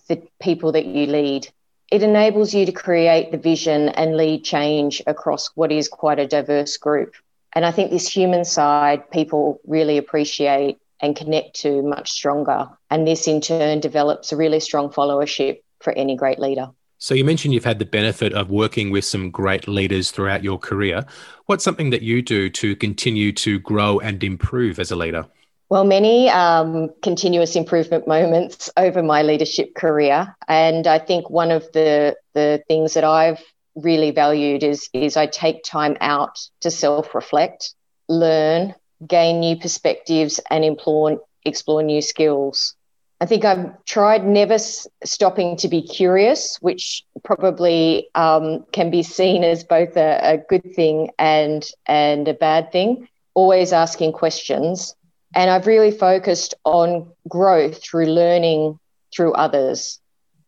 the 0.08 0.22
people 0.40 0.72
that 0.72 0.86
you 0.86 1.06
lead. 1.06 1.48
It 1.90 2.02
enables 2.02 2.54
you 2.54 2.66
to 2.66 2.72
create 2.72 3.30
the 3.30 3.38
vision 3.38 3.88
and 3.90 4.16
lead 4.16 4.44
change 4.44 5.02
across 5.06 5.50
what 5.54 5.70
is 5.70 5.88
quite 5.88 6.18
a 6.18 6.26
diverse 6.26 6.76
group. 6.76 7.14
And 7.54 7.64
I 7.64 7.70
think 7.70 7.90
this 7.90 8.08
human 8.08 8.44
side 8.44 9.10
people 9.10 9.60
really 9.66 9.96
appreciate 9.96 10.78
and 11.00 11.14
connect 11.14 11.54
to 11.60 11.82
much 11.82 12.10
stronger. 12.10 12.68
And 12.90 13.06
this 13.06 13.28
in 13.28 13.40
turn 13.40 13.80
develops 13.80 14.32
a 14.32 14.36
really 14.36 14.60
strong 14.60 14.88
followership 14.90 15.60
for 15.80 15.92
any 15.92 16.16
great 16.16 16.38
leader. 16.38 16.70
So 16.98 17.14
you 17.14 17.24
mentioned 17.24 17.52
you've 17.52 17.64
had 17.64 17.78
the 17.78 17.84
benefit 17.84 18.32
of 18.32 18.50
working 18.50 18.90
with 18.90 19.04
some 19.04 19.30
great 19.30 19.68
leaders 19.68 20.10
throughout 20.10 20.42
your 20.42 20.58
career. 20.58 21.04
What's 21.46 21.62
something 21.62 21.90
that 21.90 22.02
you 22.02 22.22
do 22.22 22.48
to 22.50 22.74
continue 22.76 23.32
to 23.32 23.58
grow 23.58 23.98
and 23.98 24.24
improve 24.24 24.78
as 24.78 24.90
a 24.90 24.96
leader? 24.96 25.26
Well, 25.68 25.84
many 25.84 26.30
um, 26.30 26.90
continuous 27.02 27.56
improvement 27.56 28.06
moments 28.08 28.70
over 28.76 29.02
my 29.02 29.22
leadership 29.22 29.74
career, 29.74 30.34
and 30.48 30.86
I 30.86 30.98
think 30.98 31.28
one 31.28 31.50
of 31.50 31.70
the 31.72 32.16
the 32.32 32.62
things 32.68 32.94
that 32.94 33.04
I've 33.04 33.42
really 33.74 34.10
valued 34.10 34.62
is 34.62 34.88
is 34.92 35.16
I 35.16 35.26
take 35.26 35.64
time 35.64 35.96
out 36.00 36.38
to 36.60 36.70
self 36.70 37.14
reflect, 37.14 37.74
learn, 38.08 38.74
gain 39.06 39.40
new 39.40 39.56
perspectives, 39.56 40.40
and 40.50 40.64
explore 40.64 41.18
explore 41.44 41.82
new 41.82 42.00
skills. 42.00 42.74
I 43.20 43.26
think 43.26 43.44
I've 43.44 43.84
tried 43.84 44.26
never 44.26 44.58
stopping 44.58 45.56
to 45.58 45.68
be 45.68 45.82
curious, 45.82 46.58
which 46.60 47.04
probably 47.22 48.08
um, 48.14 48.64
can 48.72 48.90
be 48.90 49.02
seen 49.02 49.44
as 49.44 49.64
both 49.64 49.96
a, 49.96 50.18
a 50.22 50.38
good 50.38 50.74
thing 50.74 51.10
and 51.18 51.64
and 51.86 52.28
a 52.28 52.34
bad 52.34 52.72
thing. 52.72 53.08
Always 53.34 53.72
asking 53.72 54.12
questions, 54.12 54.94
and 55.34 55.50
I've 55.50 55.66
really 55.66 55.90
focused 55.90 56.54
on 56.64 57.10
growth 57.28 57.82
through 57.82 58.06
learning 58.06 58.78
through 59.14 59.32
others. 59.32 60.00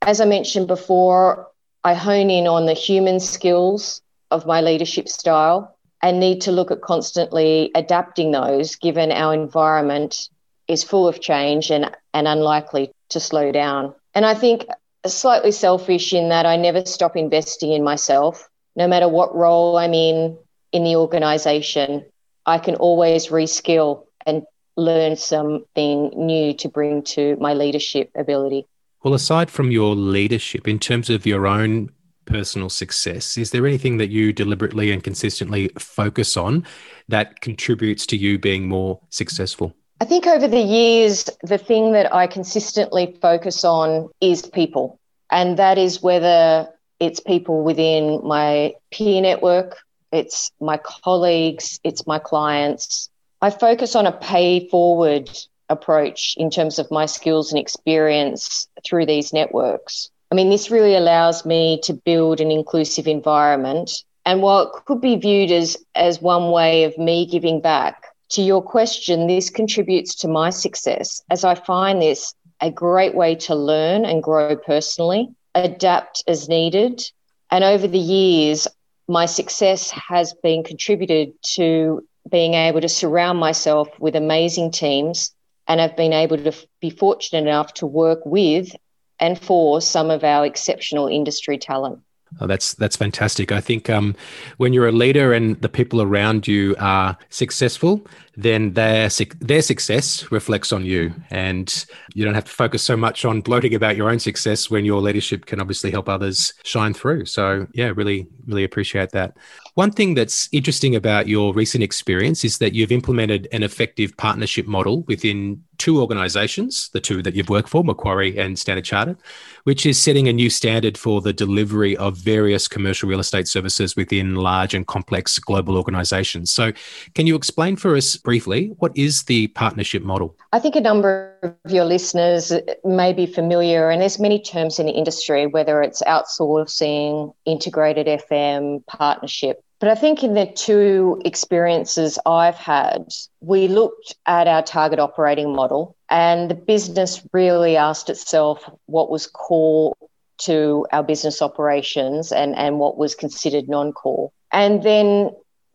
As 0.03 0.21
I 0.21 0.25
mentioned 0.25 0.67
before, 0.67 1.49
I 1.87 1.95
hone 1.95 2.31
in 2.31 2.49
on 2.49 2.67
the 2.67 2.73
human 2.73 3.21
skills 3.21 4.03
of 4.33 4.45
my 4.45 4.61
leadership 4.61 5.09
style 5.09 5.77
and 6.03 6.19
need 6.19 6.41
to 6.41 6.51
look 6.51 6.73
at 6.73 6.81
constantly 6.81 7.71
adapting 7.77 8.33
those 8.33 8.75
given 8.75 9.13
our 9.13 9.33
environment 9.33 10.29
is 10.67 10.83
full 10.83 11.07
of 11.07 11.21
change 11.21 11.71
and, 11.71 11.97
and 12.13 12.27
unlikely 12.27 12.91
to 13.11 13.21
slow 13.21 13.53
down. 13.53 13.95
And 14.17 14.27
I 14.27 14.35
think 14.35 14.67
slightly 15.07 15.53
selfish 15.53 16.13
in 16.13 16.31
that 16.31 16.45
I 16.45 16.57
never 16.57 16.85
stop 16.85 17.17
investing 17.17 17.71
in 17.71 17.85
myself. 17.85 18.49
No 18.75 18.89
matter 18.89 19.09
what 19.09 19.37
role 19.37 19.77
I'm 19.77 19.95
in 19.95 20.37
in 20.73 20.83
the 20.83 20.97
organization, 20.97 22.05
I 22.47 22.59
can 22.59 22.75
always 22.75 23.29
reskill 23.29 24.07
and 24.27 24.43
learn 24.77 25.15
something 25.15 26.11
new 26.17 26.53
to 26.55 26.69
bring 26.69 27.05
to 27.15 27.37
my 27.37 27.55
leadership 27.55 28.11
ability. 28.17 28.67
Well, 29.07 29.15
aside 29.15 29.53
from 29.53 29.71
your 29.71 29.95
leadership, 29.95 30.67
in 30.67 30.81
terms 30.81 31.11
of 31.11 31.25
your 31.25 31.47
own 31.47 31.91
personal 32.25 32.69
success, 32.69 33.39
is 33.39 33.53
there 33.53 33.65
anything 33.65 33.99
that 33.99 34.11
you 34.11 34.33
deliberately 34.33 34.91
and 34.91 35.01
consistently 35.01 35.69
focus 35.79 36.37
on 36.37 36.67
that 37.07 37.41
contributes 37.41 38.05
to 38.07 38.17
you 38.17 38.37
being 38.37 38.69
more 38.69 38.99
successful? 39.11 39.73
I 40.01 40.07
think 40.07 40.27
over 40.27 40.49
the 40.49 40.61
years, 40.61 41.31
the 41.45 41.57
thing 41.57 41.93
that 41.93 42.13
I 42.13 42.27
consistently 42.27 43.17
focus 43.23 43.65
on 43.65 44.09
is 44.21 44.43
people. 44.43 44.99
And 45.31 45.57
that 45.57 45.79
is 45.79 46.03
whether 46.03 46.69
it's 46.99 47.21
people 47.21 47.63
within 47.63 48.21
my 48.25 48.75
peer 48.91 49.23
network, 49.23 49.77
it's 50.11 50.51
my 50.61 50.79
colleagues, 50.79 51.79
it's 51.85 52.09
my 52.09 52.19
clients. 52.19 53.09
I 53.41 53.51
focus 53.51 53.95
on 53.95 54.07
a 54.09 54.13
pay 54.13 54.69
forward 54.69 55.31
approach 55.69 56.35
in 56.37 56.51
terms 56.51 56.79
of 56.79 56.91
my 56.91 57.07
skills 57.07 57.53
and 57.53 57.59
experience 57.59 58.69
through 58.85 59.07
these 59.07 59.33
networks. 59.33 60.11
I 60.31 60.35
mean, 60.35 60.51
this 60.51 60.71
really 60.71 60.95
allows 60.95 61.45
me 61.45 61.81
to 61.85 61.95
build 61.95 62.41
an 62.41 62.51
inclusive 62.51 63.07
environment. 63.07 63.91
And 64.25 64.43
while 64.43 64.63
it 64.63 64.85
could 64.87 65.01
be 65.01 65.17
viewed 65.17 65.53
as, 65.53 65.77
as 65.95 66.21
one 66.21 66.51
way 66.51 66.85
of 66.85 66.99
me 66.99 67.27
giving 67.27 67.61
back, 67.61 68.03
to 68.31 68.43
your 68.43 68.63
question, 68.63 69.29
this 69.29 69.51
contributes 69.51 70.17
to 70.17 70.29
my 70.29 70.51
success 70.51 71.23
as 71.31 71.45
I 71.45 71.55
find 71.55 72.03
this 72.03 72.35
a 72.61 72.71
great 72.71 73.15
way 73.15 73.35
to 73.37 73.55
learn 73.55 74.05
and 74.05 74.23
grow 74.23 74.57
personally, 74.57 75.29
adapt 75.55 76.25
as 76.27 76.49
needed. 76.49 77.03
And 77.51 77.63
over 77.63 77.87
the 77.87 77.99
years, 77.99 78.67
my 79.09 79.27
success 79.27 79.91
has 79.91 80.35
been 80.43 80.65
contributed 80.65 81.33
to 81.55 82.03
being 82.29 82.55
able 82.55 82.81
to 82.81 82.89
surround 82.89 83.39
myself 83.39 83.89
with 84.01 84.17
amazing 84.17 84.73
teams. 84.73 85.33
And 85.69 85.81
I've 85.81 85.97
been 85.97 86.13
able 86.13 86.39
to 86.39 86.53
be 86.81 86.91
fortunate 86.91 87.49
enough 87.49 87.75
to 87.75 87.87
work 87.87 88.21
with 88.25 88.75
and 89.19 89.39
for 89.39 89.81
some 89.81 90.11
of 90.11 90.25
our 90.25 90.45
exceptional 90.45 91.09
industry 91.09 91.59
talent. 91.59 92.01
Oh, 92.41 92.47
that's 92.47 92.75
that's 92.75 92.97
fantastic. 92.97 93.53
I 93.53 93.61
think 93.61 93.89
um, 93.89 94.15
when 94.57 94.73
you're 94.73 94.89
a 94.89 94.93
leader 94.93 95.33
and 95.33 95.61
the 95.63 95.69
people 95.69 96.03
around 96.03 96.47
you 96.47 96.75
are 96.79 97.17
successful, 97.31 98.07
then 98.37 98.75
their 98.75 99.09
their 99.41 99.63
success 99.63 100.31
reflects 100.31 100.73
on 100.73 100.85
you, 100.85 101.15
and 101.31 101.87
you 102.15 102.25
don't 102.25 102.35
have 102.35 102.45
to 102.45 102.51
focus 102.51 102.83
so 102.83 102.97
much 102.97 103.25
on 103.25 103.41
gloating 103.41 103.75
about 103.75 103.97
your 103.97 104.11
own 104.11 104.19
success 104.19 104.71
when 104.71 104.85
your 104.85 105.01
leadership 105.01 105.47
can 105.47 105.61
obviously 105.61 105.91
help 105.91 106.09
others 106.09 106.53
shine 106.63 106.93
through. 106.93 107.25
So 107.27 107.67
yeah, 107.73 107.93
really 107.95 108.27
really 108.47 108.65
appreciate 108.65 109.11
that. 109.11 109.37
One 109.75 109.91
thing 109.91 110.15
that's 110.15 110.49
interesting 110.53 110.95
about 110.95 111.29
your 111.29 111.53
recent 111.53 111.83
experience 111.83 112.45
is 112.45 112.59
that 112.59 112.75
you've 112.75 112.93
implemented 112.93 113.49
an 113.53 113.63
effective 113.63 114.17
partnership 114.17 114.67
model 114.67 115.03
within 115.03 115.63
two 115.79 116.01
organizations, 116.01 116.89
the 116.93 117.01
two 117.01 117.23
that 117.23 117.35
you've 117.35 117.51
worked 117.51 117.69
for, 117.69 117.85
Macquarie 117.85 118.39
and 118.39 118.59
Standard 118.59 118.85
Chartered, 118.85 119.19
which 119.65 119.85
is 119.85 120.01
setting 120.01 120.29
a 120.29 120.33
new 120.33 120.49
standard 120.49 120.97
for 120.97 121.21
the 121.21 121.33
delivery 121.33 121.97
of 121.97 122.17
various 122.17 122.69
commercial 122.69 123.09
real 123.09 123.21
estate 123.21 123.49
services 123.49 123.97
within 123.97 124.37
large 124.37 124.75
and 124.75 124.87
complex 124.87 125.39
global 125.39 125.77
organizations. 125.77 126.51
So, 126.51 126.73
can 127.15 127.27
you 127.27 127.37
explain 127.37 127.77
for 127.77 127.97
us 127.97 128.19
briefly 128.27 128.75
what 128.81 128.91
is 128.99 129.23
the 129.23 129.47
partnership 129.63 130.03
model? 130.03 130.37
I 130.53 130.59
think 130.59 130.75
a 130.75 130.81
number 130.81 131.33
of 131.65 131.73
your 131.73 131.85
listeners 131.85 132.53
may 132.85 133.13
be 133.13 133.25
familiar, 133.25 133.89
and 133.89 134.03
there's 134.03 134.19
many 134.19 134.43
terms 134.43 134.81
in 134.81 134.87
the 134.87 134.93
industry, 134.93 135.47
whether 135.47 135.81
it's 135.81 136.03
outsourcing, 136.03 137.33
integrated 137.45 138.09
FM, 138.09 138.85
partnership. 138.87 139.63
But 139.79 139.91
I 139.91 139.95
think 139.95 140.25
in 140.25 140.35
the 140.35 140.47
two 140.47 141.23
experiences 141.25 142.19
I've 142.27 142.57
had, 142.57 143.05
we 143.41 143.69
looked 143.69 144.17
at 144.27 144.49
our 144.49 144.63
target 144.63 144.99
operating 144.99 145.55
model 145.55 145.95
and 146.11 146.51
the 146.51 146.55
business 146.57 147.23
really 147.33 147.77
asked 147.77 148.11
itself 148.11 148.69
what 148.87 149.09
was 149.09 149.29
core 149.29 149.95
to 150.39 150.85
our 150.93 151.05
business 151.05 151.41
operations 151.43 152.33
and, 152.33 152.57
and 152.57 152.81
what 152.81 152.99
was 152.99 153.15
considered 153.15 153.69
non 153.69 153.93
core. 153.93 154.33
And 154.51 154.83
then 154.83 155.31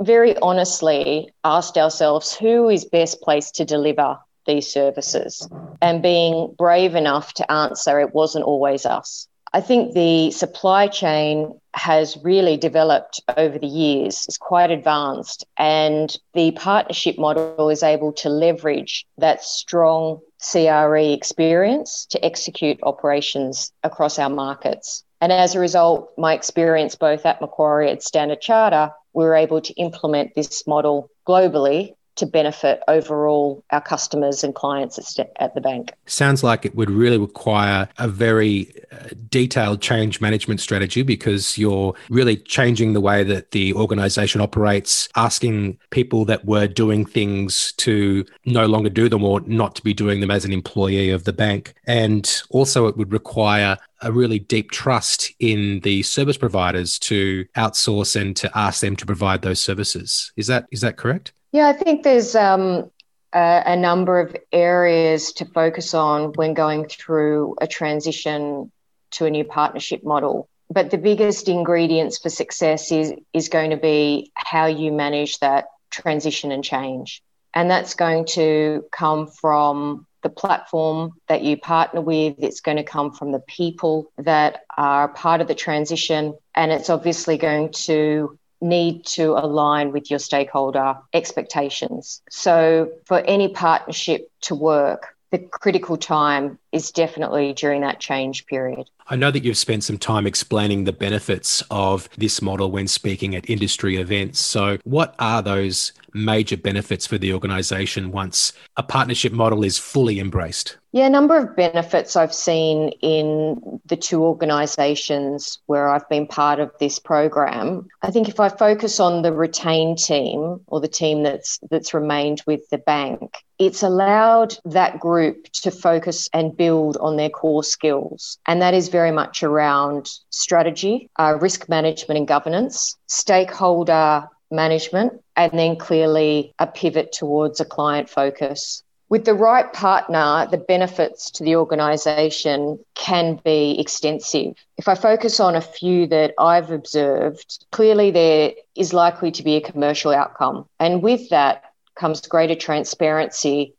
very 0.05 0.38
honestly 0.39 1.31
asked 1.43 1.77
ourselves 1.77 2.36
who 2.36 2.70
is 2.70 2.86
best 2.86 3.22
placed 3.22 3.55
to 3.55 3.65
deliver 3.65 4.17
these 4.46 4.72
services 4.72 5.48
and 5.81 6.01
being 6.01 6.53
brave 6.58 6.96
enough 6.96 7.34
to 7.34 7.51
answer 7.51 8.00
it 8.00 8.13
wasn't 8.13 8.46
always 8.46 8.86
us. 8.86 9.27
I 9.53 9.60
think 9.60 9.93
the 9.93 10.31
supply 10.31 10.88
chain 10.88 11.60
has 11.74 12.17
really 12.24 12.55
developed 12.55 13.22
over 13.36 13.60
the 13.60 13.67
years, 13.67 14.25
is 14.29 14.38
quite 14.38 14.72
advanced, 14.72 15.46
and 15.58 16.15
the 16.34 16.51
partnership 16.51 17.17
model 17.17 17.70
is 17.70 17.84
able 17.84 18.13
to 18.13 18.29
leverage 18.29 19.05
that 19.17 19.43
strong 19.43 20.22
CRE 20.39 21.13
experience 21.13 22.05
to 22.12 22.25
execute 22.25 22.79
operations 22.84 23.74
across 23.84 24.20
our 24.20 24.29
markets. 24.29 25.03
And 25.20 25.34
as 25.34 25.53
a 25.53 25.60
result, 25.60 26.12
my 26.17 26.34
experience 26.34 26.96
both 26.96 27.25
at 27.25 27.41
Macquarie 27.41 27.91
and 27.91 28.01
Standard 28.01 28.41
Charter, 28.41 28.91
we 29.13 29.25
were 29.25 29.36
able 29.36 29.62
to 29.62 29.74
implement 29.74 30.34
this 30.36 30.65
model 30.68 31.10
globally 31.27 31.94
to 32.15 32.25
benefit 32.25 32.82
overall 32.88 33.63
our 33.72 33.82
customers 33.82 34.44
and 34.44 34.53
clients 34.53 35.20
at, 35.20 35.56
the 35.56 35.62
bank. 35.62 35.91
Sounds 36.06 36.44
like 36.44 36.65
it 36.65 36.75
would 36.75 36.89
really 36.89 37.18
require 37.18 37.89
a 37.98 38.08
very 38.08 38.72
uh, 38.91 39.10
detailed 39.30 39.82
change 39.82 40.22
management 40.22 40.60
strategy 40.60 41.03
because 41.03 41.58
you're 41.58 41.94
really 42.10 42.38
changing 42.38 42.94
the 42.94 43.01
way 43.01 43.24
that 43.24 43.51
the 43.51 43.74
organization 43.74 44.39
operates, 44.39 45.10
asking 45.15 45.77
people 45.89 46.25
that 46.25 46.46
were 46.46 46.68
doing 46.68 47.06
things 47.06 47.74
to 47.74 48.25
no 48.46 48.65
longer 48.65 48.89
do 48.89 49.10
them 49.10 49.24
or 49.24 49.41
not 49.41 49.75
to 49.75 49.82
be 49.82 49.94
doing 49.94 50.22
them 50.22 50.32
as 50.32 50.46
an 50.46 50.53
employee 50.53 51.10
of 51.10 51.24
the 51.24 51.34
bank. 51.34 51.74
And 51.88 52.41
also, 52.50 52.88
it 52.88 52.98
would 52.98 53.12
require 53.12 53.77
a 54.01 54.12
really 54.12 54.39
deep 54.39 54.72
trust 54.72 55.32
in 55.39 55.80
the 55.82 56.03
service 56.03 56.38
providers 56.38 56.98
to 57.00 57.46
outsource 57.56 58.20
and 58.20 58.36
to 58.38 58.58
ask 58.58 58.82
them 58.82 58.96
to 58.96 59.06
provide 59.06 59.41
those 59.41 59.62
services. 59.62 60.32
Is 60.36 60.48
that 60.48 60.68
is 60.72 60.82
that 60.82 60.98
correct? 60.98 61.34
Yeah, 61.51 61.67
I 61.67 61.74
think 61.74 62.03
there's 62.03 62.36
um, 62.36 62.89
a, 63.34 63.63
a, 63.65 63.75
number 63.75 64.20
of 64.20 64.36
areas 64.51 65.34
to 65.34 65.46
focus 65.46 65.93
on 65.93 66.34
when 66.34 66.53
going 66.53 66.88
through 66.88 67.55
a 67.60 67.67
transition 67.67 68.72
to 69.12 69.25
a 69.25 69.29
new 69.29 69.43
partnership 69.43 70.03
model. 70.03 70.48
but 70.70 70.89
the 70.89 70.98
biggest 70.98 71.50
ingredients 71.50 72.17
for 72.17 72.29
success 72.29 72.91
is 72.93 73.13
is 73.34 73.50
going 73.50 73.72
to 73.72 73.77
be 73.77 74.31
how 74.36 74.67
you 74.67 74.91
manage 74.91 75.39
that 75.39 75.65
transition 75.89 76.51
and 76.51 76.63
change. 76.63 77.22
And 77.53 77.70
that's 77.70 77.96
going 77.96 78.25
to 78.38 78.86
come 78.91 79.27
from 79.27 80.08
the 80.24 80.29
platform 80.29 81.13
that 81.27 81.41
you 81.41 81.58
partner 81.58 82.00
with. 82.00 82.36
It's 82.39 82.62
going 82.62 82.77
to 82.77 82.84
come 82.84 83.12
from 83.12 83.31
the 83.31 83.39
people 83.39 84.12
that 84.17 84.62
are 84.77 85.10
part 85.10 85.41
of 85.41 85.48
the 85.48 85.55
transition. 85.55 86.38
And 86.55 86.72
it's 86.72 86.89
obviously 86.89 87.38
going 87.38 87.74
to 87.88 88.38
need 88.62 89.06
to 89.06 89.34
align 89.34 89.91
with 89.91 90.10
your 90.10 90.20
stakeholder 90.20 90.96
expectations. 91.13 92.22
So, 92.30 92.91
for 93.06 93.20
any 93.20 93.50
partnership 93.50 94.32
to 94.41 94.56
work, 94.56 95.15
the 95.32 95.39
critical 95.39 95.98
time 95.98 96.60
is 96.71 96.91
definitely 96.91 97.53
during 97.53 97.81
that 97.81 97.99
change 97.99 98.45
period. 98.45 98.89
I 99.07 99.15
know 99.15 99.31
that 99.31 99.43
you've 99.43 99.57
spent 99.57 99.83
some 99.83 99.97
time 99.97 100.25
explaining 100.25 100.85
the 100.85 100.93
benefits 100.93 101.61
of 101.69 102.07
this 102.17 102.41
model 102.41 102.71
when 102.71 102.87
speaking 102.87 103.35
at 103.35 103.49
industry 103.49 103.97
events. 103.97 104.39
So, 104.39 104.77
what 104.83 105.15
are 105.19 105.41
those 105.41 105.91
major 106.13 106.57
benefits 106.57 107.07
for 107.07 107.17
the 107.17 107.33
organisation 107.33 108.11
once 108.11 108.53
a 108.77 108.83
partnership 108.83 109.31
model 109.33 109.63
is 109.63 109.77
fully 109.77 110.19
embraced? 110.19 110.77
Yeah, 110.93 111.07
a 111.07 111.09
number 111.09 111.37
of 111.37 111.55
benefits 111.55 112.17
I've 112.17 112.33
seen 112.33 112.89
in 113.01 113.79
the 113.85 113.95
two 113.95 114.23
organisations 114.23 115.59
where 115.65 115.87
I've 115.87 116.07
been 116.09 116.27
part 116.27 116.59
of 116.59 116.71
this 116.79 116.99
program. 116.99 117.87
I 118.01 118.11
think 118.11 118.27
if 118.27 118.41
I 118.41 118.49
focus 118.49 118.99
on 118.99 119.21
the 119.21 119.31
retained 119.31 119.99
team 119.99 120.59
or 120.67 120.81
the 120.81 120.89
team 120.89 121.23
that's 121.23 121.59
that's 121.69 121.93
remained 121.93 122.43
with 122.45 122.69
the 122.69 122.77
bank, 122.77 123.37
it's 123.57 123.83
allowed 123.83 124.57
that 124.65 124.99
group 124.99 125.45
to 125.51 125.71
focus 125.71 126.27
and 126.33 126.57
build 126.62 126.96
on 126.98 127.18
their 127.18 127.34
core 127.41 127.63
skills, 127.63 128.38
and 128.46 128.62
that 128.62 128.75
is 128.75 128.89
very 129.00 129.13
much 129.22 129.41
around 129.41 130.03
strategy, 130.30 131.10
uh, 131.18 131.34
risk 131.41 131.68
management, 131.68 132.20
and 132.20 132.27
governance, 132.27 132.98
stakeholder 133.08 134.27
management, 134.51 135.12
and 135.36 135.51
then 135.58 135.75
clearly 135.75 136.53
a 136.60 136.68
pivot 136.68 137.12
towards 137.12 137.60
a 137.60 137.65
client 137.65 138.08
focus. 138.10 138.84
With 139.10 139.25
the 139.25 139.34
right 139.34 139.74
partner, 139.74 140.48
the 140.51 140.63
benefits 140.74 141.32
to 141.32 141.44
the 141.44 141.56
organisation 141.56 142.60
can 142.94 143.39
be 143.44 143.80
extensive. 143.80 144.53
If 144.77 144.88
I 144.88 144.96
focus 144.96 145.39
on 145.39 145.56
a 145.56 145.68
few 145.80 146.06
that 146.08 146.36
I've 146.38 146.72
observed, 146.72 147.65
clearly 147.72 148.12
there 148.12 148.51
is 148.75 148.94
likely 148.94 149.32
to 149.32 149.44
be 149.44 149.56
a 149.56 149.68
commercial 149.72 150.12
outcome. 150.12 150.65
And 150.80 151.01
with 151.01 151.30
that 151.30 151.63
comes 151.96 152.22
greater 152.22 152.56
transparency 152.56 153.74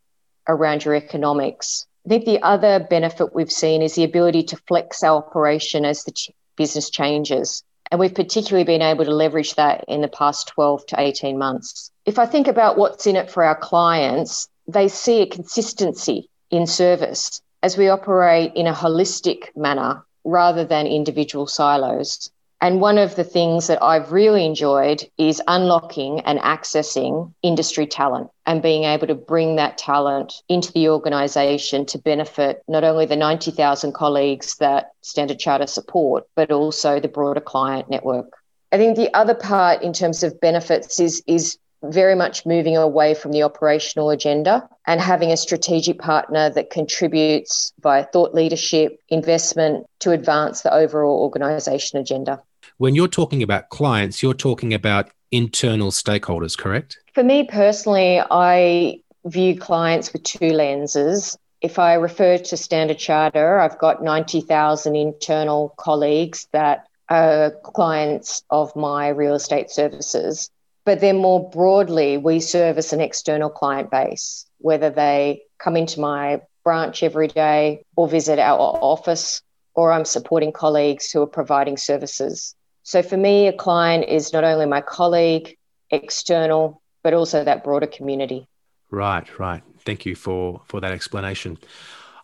around 0.49 0.85
your 0.85 0.97
economics. 0.97 1.87
I 2.04 2.09
think 2.09 2.25
the 2.25 2.42
other 2.42 2.80
benefit 2.80 3.32
we've 3.32 3.52
seen 3.52 3.80
is 3.80 3.94
the 3.94 4.02
ability 4.02 4.42
to 4.44 4.56
flex 4.66 5.04
our 5.04 5.18
operation 5.18 5.85
as 5.85 6.02
the 6.02 6.11
ch- 6.11 6.32
business 6.56 6.90
changes. 6.90 7.62
And 7.92 8.00
we've 8.00 8.14
particularly 8.14 8.64
been 8.64 8.82
able 8.82 9.04
to 9.04 9.14
leverage 9.14 9.54
that 9.54 9.85
in 9.87 10.00
the 10.00 10.09
past 10.09 10.49
12 10.49 10.87
to 10.87 11.00
18 11.00 11.38
months. 11.38 11.92
If 12.04 12.18
I 12.18 12.26
think 12.26 12.49
about 12.49 12.76
what's 12.76 13.06
in 13.06 13.14
it 13.14 13.30
for 13.30 13.44
our 13.44 13.54
clients, 13.54 14.49
they 14.66 14.88
see 14.88 15.23
a 15.23 15.26
consistency 15.26 16.28
in 16.50 16.66
service 16.66 17.40
as 17.62 17.78
we 17.78 17.88
operate 17.88 18.52
in 18.56 18.66
a 18.66 18.73
holistic 18.73 19.54
manner 19.54 20.04
rather 20.25 20.64
than 20.64 20.88
individual 20.88 21.47
silos. 21.47 22.32
And 22.61 22.80
one 22.80 22.99
of 22.99 23.14
the 23.14 23.25
things 23.25 23.68
that 23.68 23.82
I've 23.82 24.11
really 24.11 24.44
enjoyed 24.44 25.09
is 25.18 25.40
unlocking 25.47 26.21
and 26.21 26.40
accessing 26.40 27.32
industry 27.42 27.87
talent 27.87 28.32
and 28.46 28.62
being 28.62 28.84
able 28.84 29.06
to 29.06 29.14
bring 29.14 29.56
that 29.56 29.78
talent 29.78 30.34
into 30.49 30.72
the 30.72 30.88
organisation 30.88 31.87
to 31.87 31.99
benefit 31.99 32.62
not 32.68 32.84
only 32.84 33.06
the 33.06 33.16
90,000 33.16 33.92
colleagues 33.92 34.56
that 34.56 34.90
Standard 35.00 35.38
Charter 35.38 35.66
support, 35.66 36.25
but 36.34 36.50
also 36.50 36.99
the 36.99 37.08
broader 37.08 37.40
client 37.40 37.88
network. 37.88 38.32
I 38.72 38.78
think 38.78 38.96
the 38.96 39.14
other 39.14 39.34
part 39.34 39.82
in 39.82 39.92
terms 39.92 40.22
of 40.22 40.40
benefits 40.40 40.99
is, 40.99 41.22
is 41.26 41.58
very 41.82 42.14
much 42.14 42.46
moving 42.46 42.76
away 42.76 43.14
from 43.14 43.32
the 43.32 43.42
operational 43.42 44.11
agenda 44.11 44.68
and 44.87 45.00
having 45.00 45.30
a 45.30 45.37
strategic 45.37 45.99
partner 45.99 46.50
that 46.50 46.70
contributes 46.70 47.72
via 47.80 48.04
thought 48.04 48.34
leadership, 48.34 48.98
investment 49.09 49.87
to 50.00 50.12
advance 50.12 50.62
the 50.62 50.72
overall 50.72 51.20
organisation 51.20 51.98
agenda. 51.98 52.40
When 52.78 52.94
you're 52.94 53.09
talking 53.09 53.42
about 53.42 53.68
clients, 53.68 54.22
you're 54.22 54.35
talking 54.35 54.72
about 54.72 55.11
internal 55.33 55.90
stakeholders, 55.90 56.57
correct? 56.57 56.99
For 57.14 57.25
me 57.25 57.45
personally, 57.45 58.21
I 58.31 59.01
view 59.25 59.59
clients 59.59 60.12
with 60.12 60.23
two 60.23 60.51
lenses. 60.51 61.37
If 61.61 61.79
I 61.79 61.95
refer 61.95 62.38
to 62.38 62.57
Standard 62.57 62.99
Charter, 62.99 63.59
I've 63.59 63.79
got 63.79 64.03
90,000 64.03 64.95
internal 64.95 65.75
colleagues 65.79 66.49
that 66.53 66.87
are 67.09 67.51
clients 67.62 68.42
of 68.51 68.75
my 68.77 69.09
real 69.09 69.35
estate 69.35 69.71
services. 69.71 70.51
But 70.85 71.01
then 71.01 71.18
more 71.18 71.51
broadly, 71.51 72.16
we 72.16 72.40
service 72.40 72.92
an 72.92 73.01
external 73.01 73.51
client 73.51 73.90
base, 73.90 74.47
whether 74.59 74.90
they 74.90 75.42
come 75.59 75.77
into 75.77 76.01
my 76.01 76.42
branch 76.64 77.03
every 77.03 77.29
day 77.29 77.85
or 77.97 78.09
visit 78.09 78.38
our 78.38 78.59
office, 78.59 79.42
or 79.75 79.92
I'm 79.92 80.05
supporting 80.05 80.53
colleagues 80.53 81.11
who 81.11 81.23
are 81.23 81.27
providing 81.27 81.77
services. 81.77 82.55
So 82.83 83.03
for 83.03 83.16
me, 83.16 83.49
a 83.49 83.53
client 83.53 84.05
is 84.09 84.33
not 84.33 84.45
only 84.45 84.66
my 84.66 84.81
colleague, 84.81 85.57
external, 85.90 86.83
but 87.03 87.14
also 87.14 87.45
that 87.45 87.64
broader 87.64 87.87
community. 87.87 88.49
Right, 88.90 89.38
right. 89.38 89.62
Thank 89.81 90.07
you 90.07 90.14
for 90.14 90.62
for 90.66 90.81
that 90.81 90.92
explanation. 90.92 91.59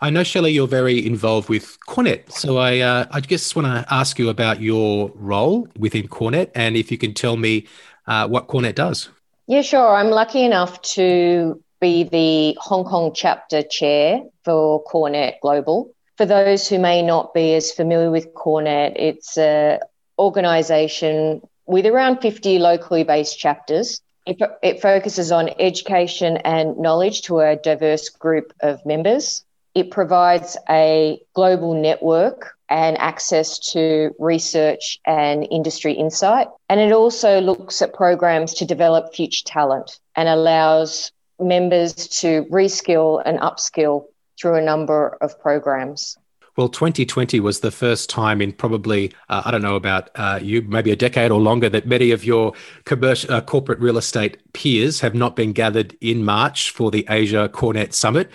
I 0.01 0.11
know 0.11 0.23
Shelley, 0.23 0.53
you're 0.53 0.69
very 0.69 1.05
involved 1.05 1.49
with 1.49 1.77
CoreNet, 1.89 2.31
so 2.31 2.59
I 2.59 2.79
uh, 2.79 3.07
I 3.11 3.21
just 3.21 3.57
want 3.57 3.67
to 3.67 3.93
ask 3.93 4.19
you 4.19 4.29
about 4.29 4.61
your 4.61 5.11
role 5.15 5.69
within 5.79 6.07
CoreNet, 6.09 6.51
and 6.55 6.77
if 6.77 6.93
you 6.93 6.99
can 6.99 7.15
tell 7.15 7.37
me 7.37 7.67
uh, 8.07 8.29
what 8.29 8.47
CoreNet 8.47 8.75
does. 8.75 9.09
Yeah, 9.47 9.63
sure. 9.63 9.97
I'm 9.97 10.11
lucky 10.11 10.45
enough 10.45 10.81
to 10.83 11.63
be 11.81 12.05
the 12.05 12.57
Hong 12.61 12.85
Kong 12.85 13.13
chapter 13.15 13.63
chair 13.63 14.23
for 14.45 14.85
CoreNet 14.85 15.41
Global. 15.41 15.91
For 16.17 16.27
those 16.27 16.69
who 16.69 16.79
may 16.79 17.03
not 17.03 17.33
be 17.33 17.55
as 17.55 17.73
familiar 17.73 18.11
with 18.11 18.35
CoreNet, 18.35 18.93
it's 18.97 19.39
a 19.39 19.81
organisation 20.19 21.41
with 21.67 21.87
around 21.87 22.21
50 22.21 22.59
locally 22.59 23.05
based 23.05 23.39
chapters. 23.39 24.01
It, 24.27 24.41
it 24.63 24.83
focuses 24.83 25.33
on 25.33 25.51
education 25.59 26.39
and 26.39 26.77
knowledge 26.79 27.23
to 27.23 27.41
a 27.41 27.57
diverse 27.57 28.09
group 28.09 28.53
of 28.61 28.85
members. 28.85 29.45
It 29.75 29.91
provides 29.91 30.57
a 30.69 31.21
global 31.35 31.75
network 31.75 32.55
and 32.69 32.99
access 32.99 33.59
to 33.73 34.11
research 34.19 34.99
and 35.07 35.47
industry 35.51 35.93
insight. 35.93 36.49
And 36.69 36.81
it 36.81 36.93
also 36.93 37.41
looks 37.41 37.81
at 37.81 37.95
programs 37.95 38.55
to 38.55 38.67
develop 38.67 39.15
future 39.15 39.45
talent 39.45 39.99
and 40.17 40.29
allows 40.29 41.13
members 41.41 41.95
to 41.95 42.45
reskill 42.51 43.23
and 43.25 43.39
upskill 43.39 44.07
through 44.39 44.57
a 44.57 44.63
number 44.63 45.17
of 45.21 45.39
programs. 45.41 46.17
Well, 46.59 46.69
2020 46.69 47.39
was 47.39 47.61
the 47.61 47.71
first 47.71 48.11
time 48.11 48.43
in 48.43 48.51
probably, 48.51 49.13
uh, 49.29 49.43
I 49.45 49.53
don't 49.53 49.63
know 49.63 49.77
about 49.77 50.11
uh, 50.17 50.41
you, 50.43 50.61
maybe 50.63 50.91
a 50.91 50.97
decade 50.97 51.31
or 51.31 51.41
longer, 51.41 51.69
that 51.69 51.87
many 51.87 52.11
of 52.11 52.25
your 52.25 52.53
commercial, 52.85 53.33
uh, 53.33 53.41
corporate 53.41 53.79
real 53.79 53.97
estate 53.97 54.39
peers 54.55 54.99
have 54.99 55.15
not 55.15 55.37
been 55.37 55.53
gathered 55.53 55.97
in 56.01 56.25
March 56.25 56.73
for 56.73 56.91
the 56.91 57.07
Asia 57.09 57.49
CoreNet 57.49 57.93
Summit. 57.93 58.33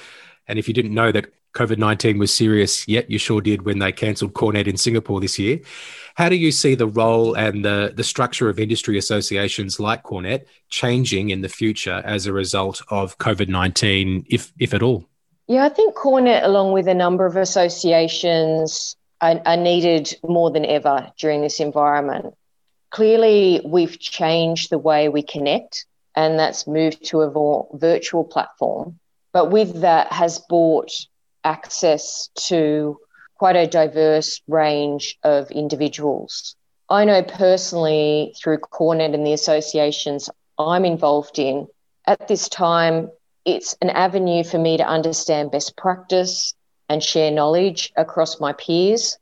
And 0.47 0.57
if 0.57 0.69
you 0.69 0.73
didn't 0.73 0.93
know 0.93 1.11
that 1.11 1.33
COVID 1.53 1.77
19 1.77 2.17
was 2.17 2.33
serious 2.33 2.87
yet, 2.87 3.11
you 3.11 3.17
sure 3.17 3.41
did 3.41 3.63
when 3.63 3.79
they 3.79 3.91
cancelled 3.91 4.31
CoreNet 4.31 4.67
in 4.67 4.77
Singapore 4.77 5.19
this 5.19 5.37
year. 5.37 5.59
How 6.15 6.29
do 6.29 6.37
you 6.37 6.53
see 6.53 6.75
the 6.75 6.87
role 6.87 7.33
and 7.33 7.65
the, 7.65 7.91
the 7.93 8.05
structure 8.05 8.47
of 8.47 8.57
industry 8.57 8.97
associations 8.97 9.81
like 9.81 10.03
CoreNet 10.03 10.45
changing 10.69 11.31
in 11.31 11.41
the 11.41 11.49
future 11.49 12.01
as 12.05 12.25
a 12.25 12.31
result 12.31 12.83
of 12.87 13.17
COVID 13.17 13.49
19, 13.49 14.27
if, 14.29 14.53
if 14.59 14.73
at 14.73 14.81
all? 14.81 15.09
Yeah, 15.47 15.65
I 15.65 15.69
think 15.69 15.95
CoreNet, 15.95 16.43
along 16.43 16.71
with 16.71 16.87
a 16.87 16.93
number 16.93 17.25
of 17.25 17.35
associations, 17.35 18.95
are, 19.19 19.41
are 19.45 19.57
needed 19.57 20.15
more 20.23 20.51
than 20.51 20.65
ever 20.65 21.11
during 21.17 21.41
this 21.41 21.59
environment. 21.59 22.33
Clearly, 22.91 23.61
we've 23.65 23.99
changed 23.99 24.69
the 24.69 24.77
way 24.77 25.09
we 25.09 25.21
connect, 25.21 25.85
and 26.15 26.39
that's 26.39 26.67
moved 26.67 27.05
to 27.05 27.21
a 27.21 27.31
more 27.31 27.67
virtual 27.73 28.23
platform. 28.23 28.99
But 29.33 29.51
with 29.51 29.81
that, 29.81 30.11
has 30.13 30.39
brought 30.39 30.91
access 31.43 32.29
to 32.47 32.97
quite 33.35 33.55
a 33.55 33.67
diverse 33.67 34.41
range 34.47 35.17
of 35.23 35.51
individuals. 35.51 36.55
I 36.89 37.03
know 37.03 37.23
personally 37.23 38.35
through 38.41 38.59
CoreNet 38.59 39.13
and 39.13 39.25
the 39.25 39.33
associations 39.33 40.29
I'm 40.57 40.85
involved 40.85 41.39
in, 41.39 41.67
at 42.05 42.27
this 42.27 42.47
time, 42.47 43.09
it's 43.45 43.75
an 43.81 43.89
avenue 43.89 44.43
for 44.43 44.57
me 44.57 44.77
to 44.77 44.87
understand 44.87 45.51
best 45.51 45.75
practice 45.75 46.53
and 46.89 47.03
share 47.03 47.31
knowledge 47.31 47.91
across 47.95 48.39
my 48.39 48.53
peers. 48.53 49.17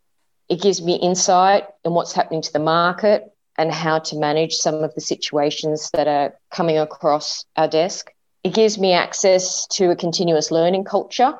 It 0.50 0.62
gives 0.62 0.82
me 0.82 0.96
insight 0.96 1.66
in 1.86 1.94
what's 1.94 2.14
happening 2.14 2.42
to 2.42 2.54
the 2.54 2.60
market 2.60 3.32
and 3.58 3.72
how 3.72 4.00
to 4.00 4.18
manage 4.18 4.54
some 4.54 4.84
of 4.84 4.94
the 4.96 5.02
situations 5.02 5.90
that 5.94 6.08
are 6.08 6.34
coming 6.50 6.78
across 6.78 7.46
our 7.56 7.68
desk. 7.68 8.12
It 8.44 8.54
gives 8.54 8.78
me 8.78 8.94
access 8.94 9.68
to 9.68 9.92
a 9.92 9.96
continuous 9.96 10.52
learning 10.52 10.86
culture 10.86 11.34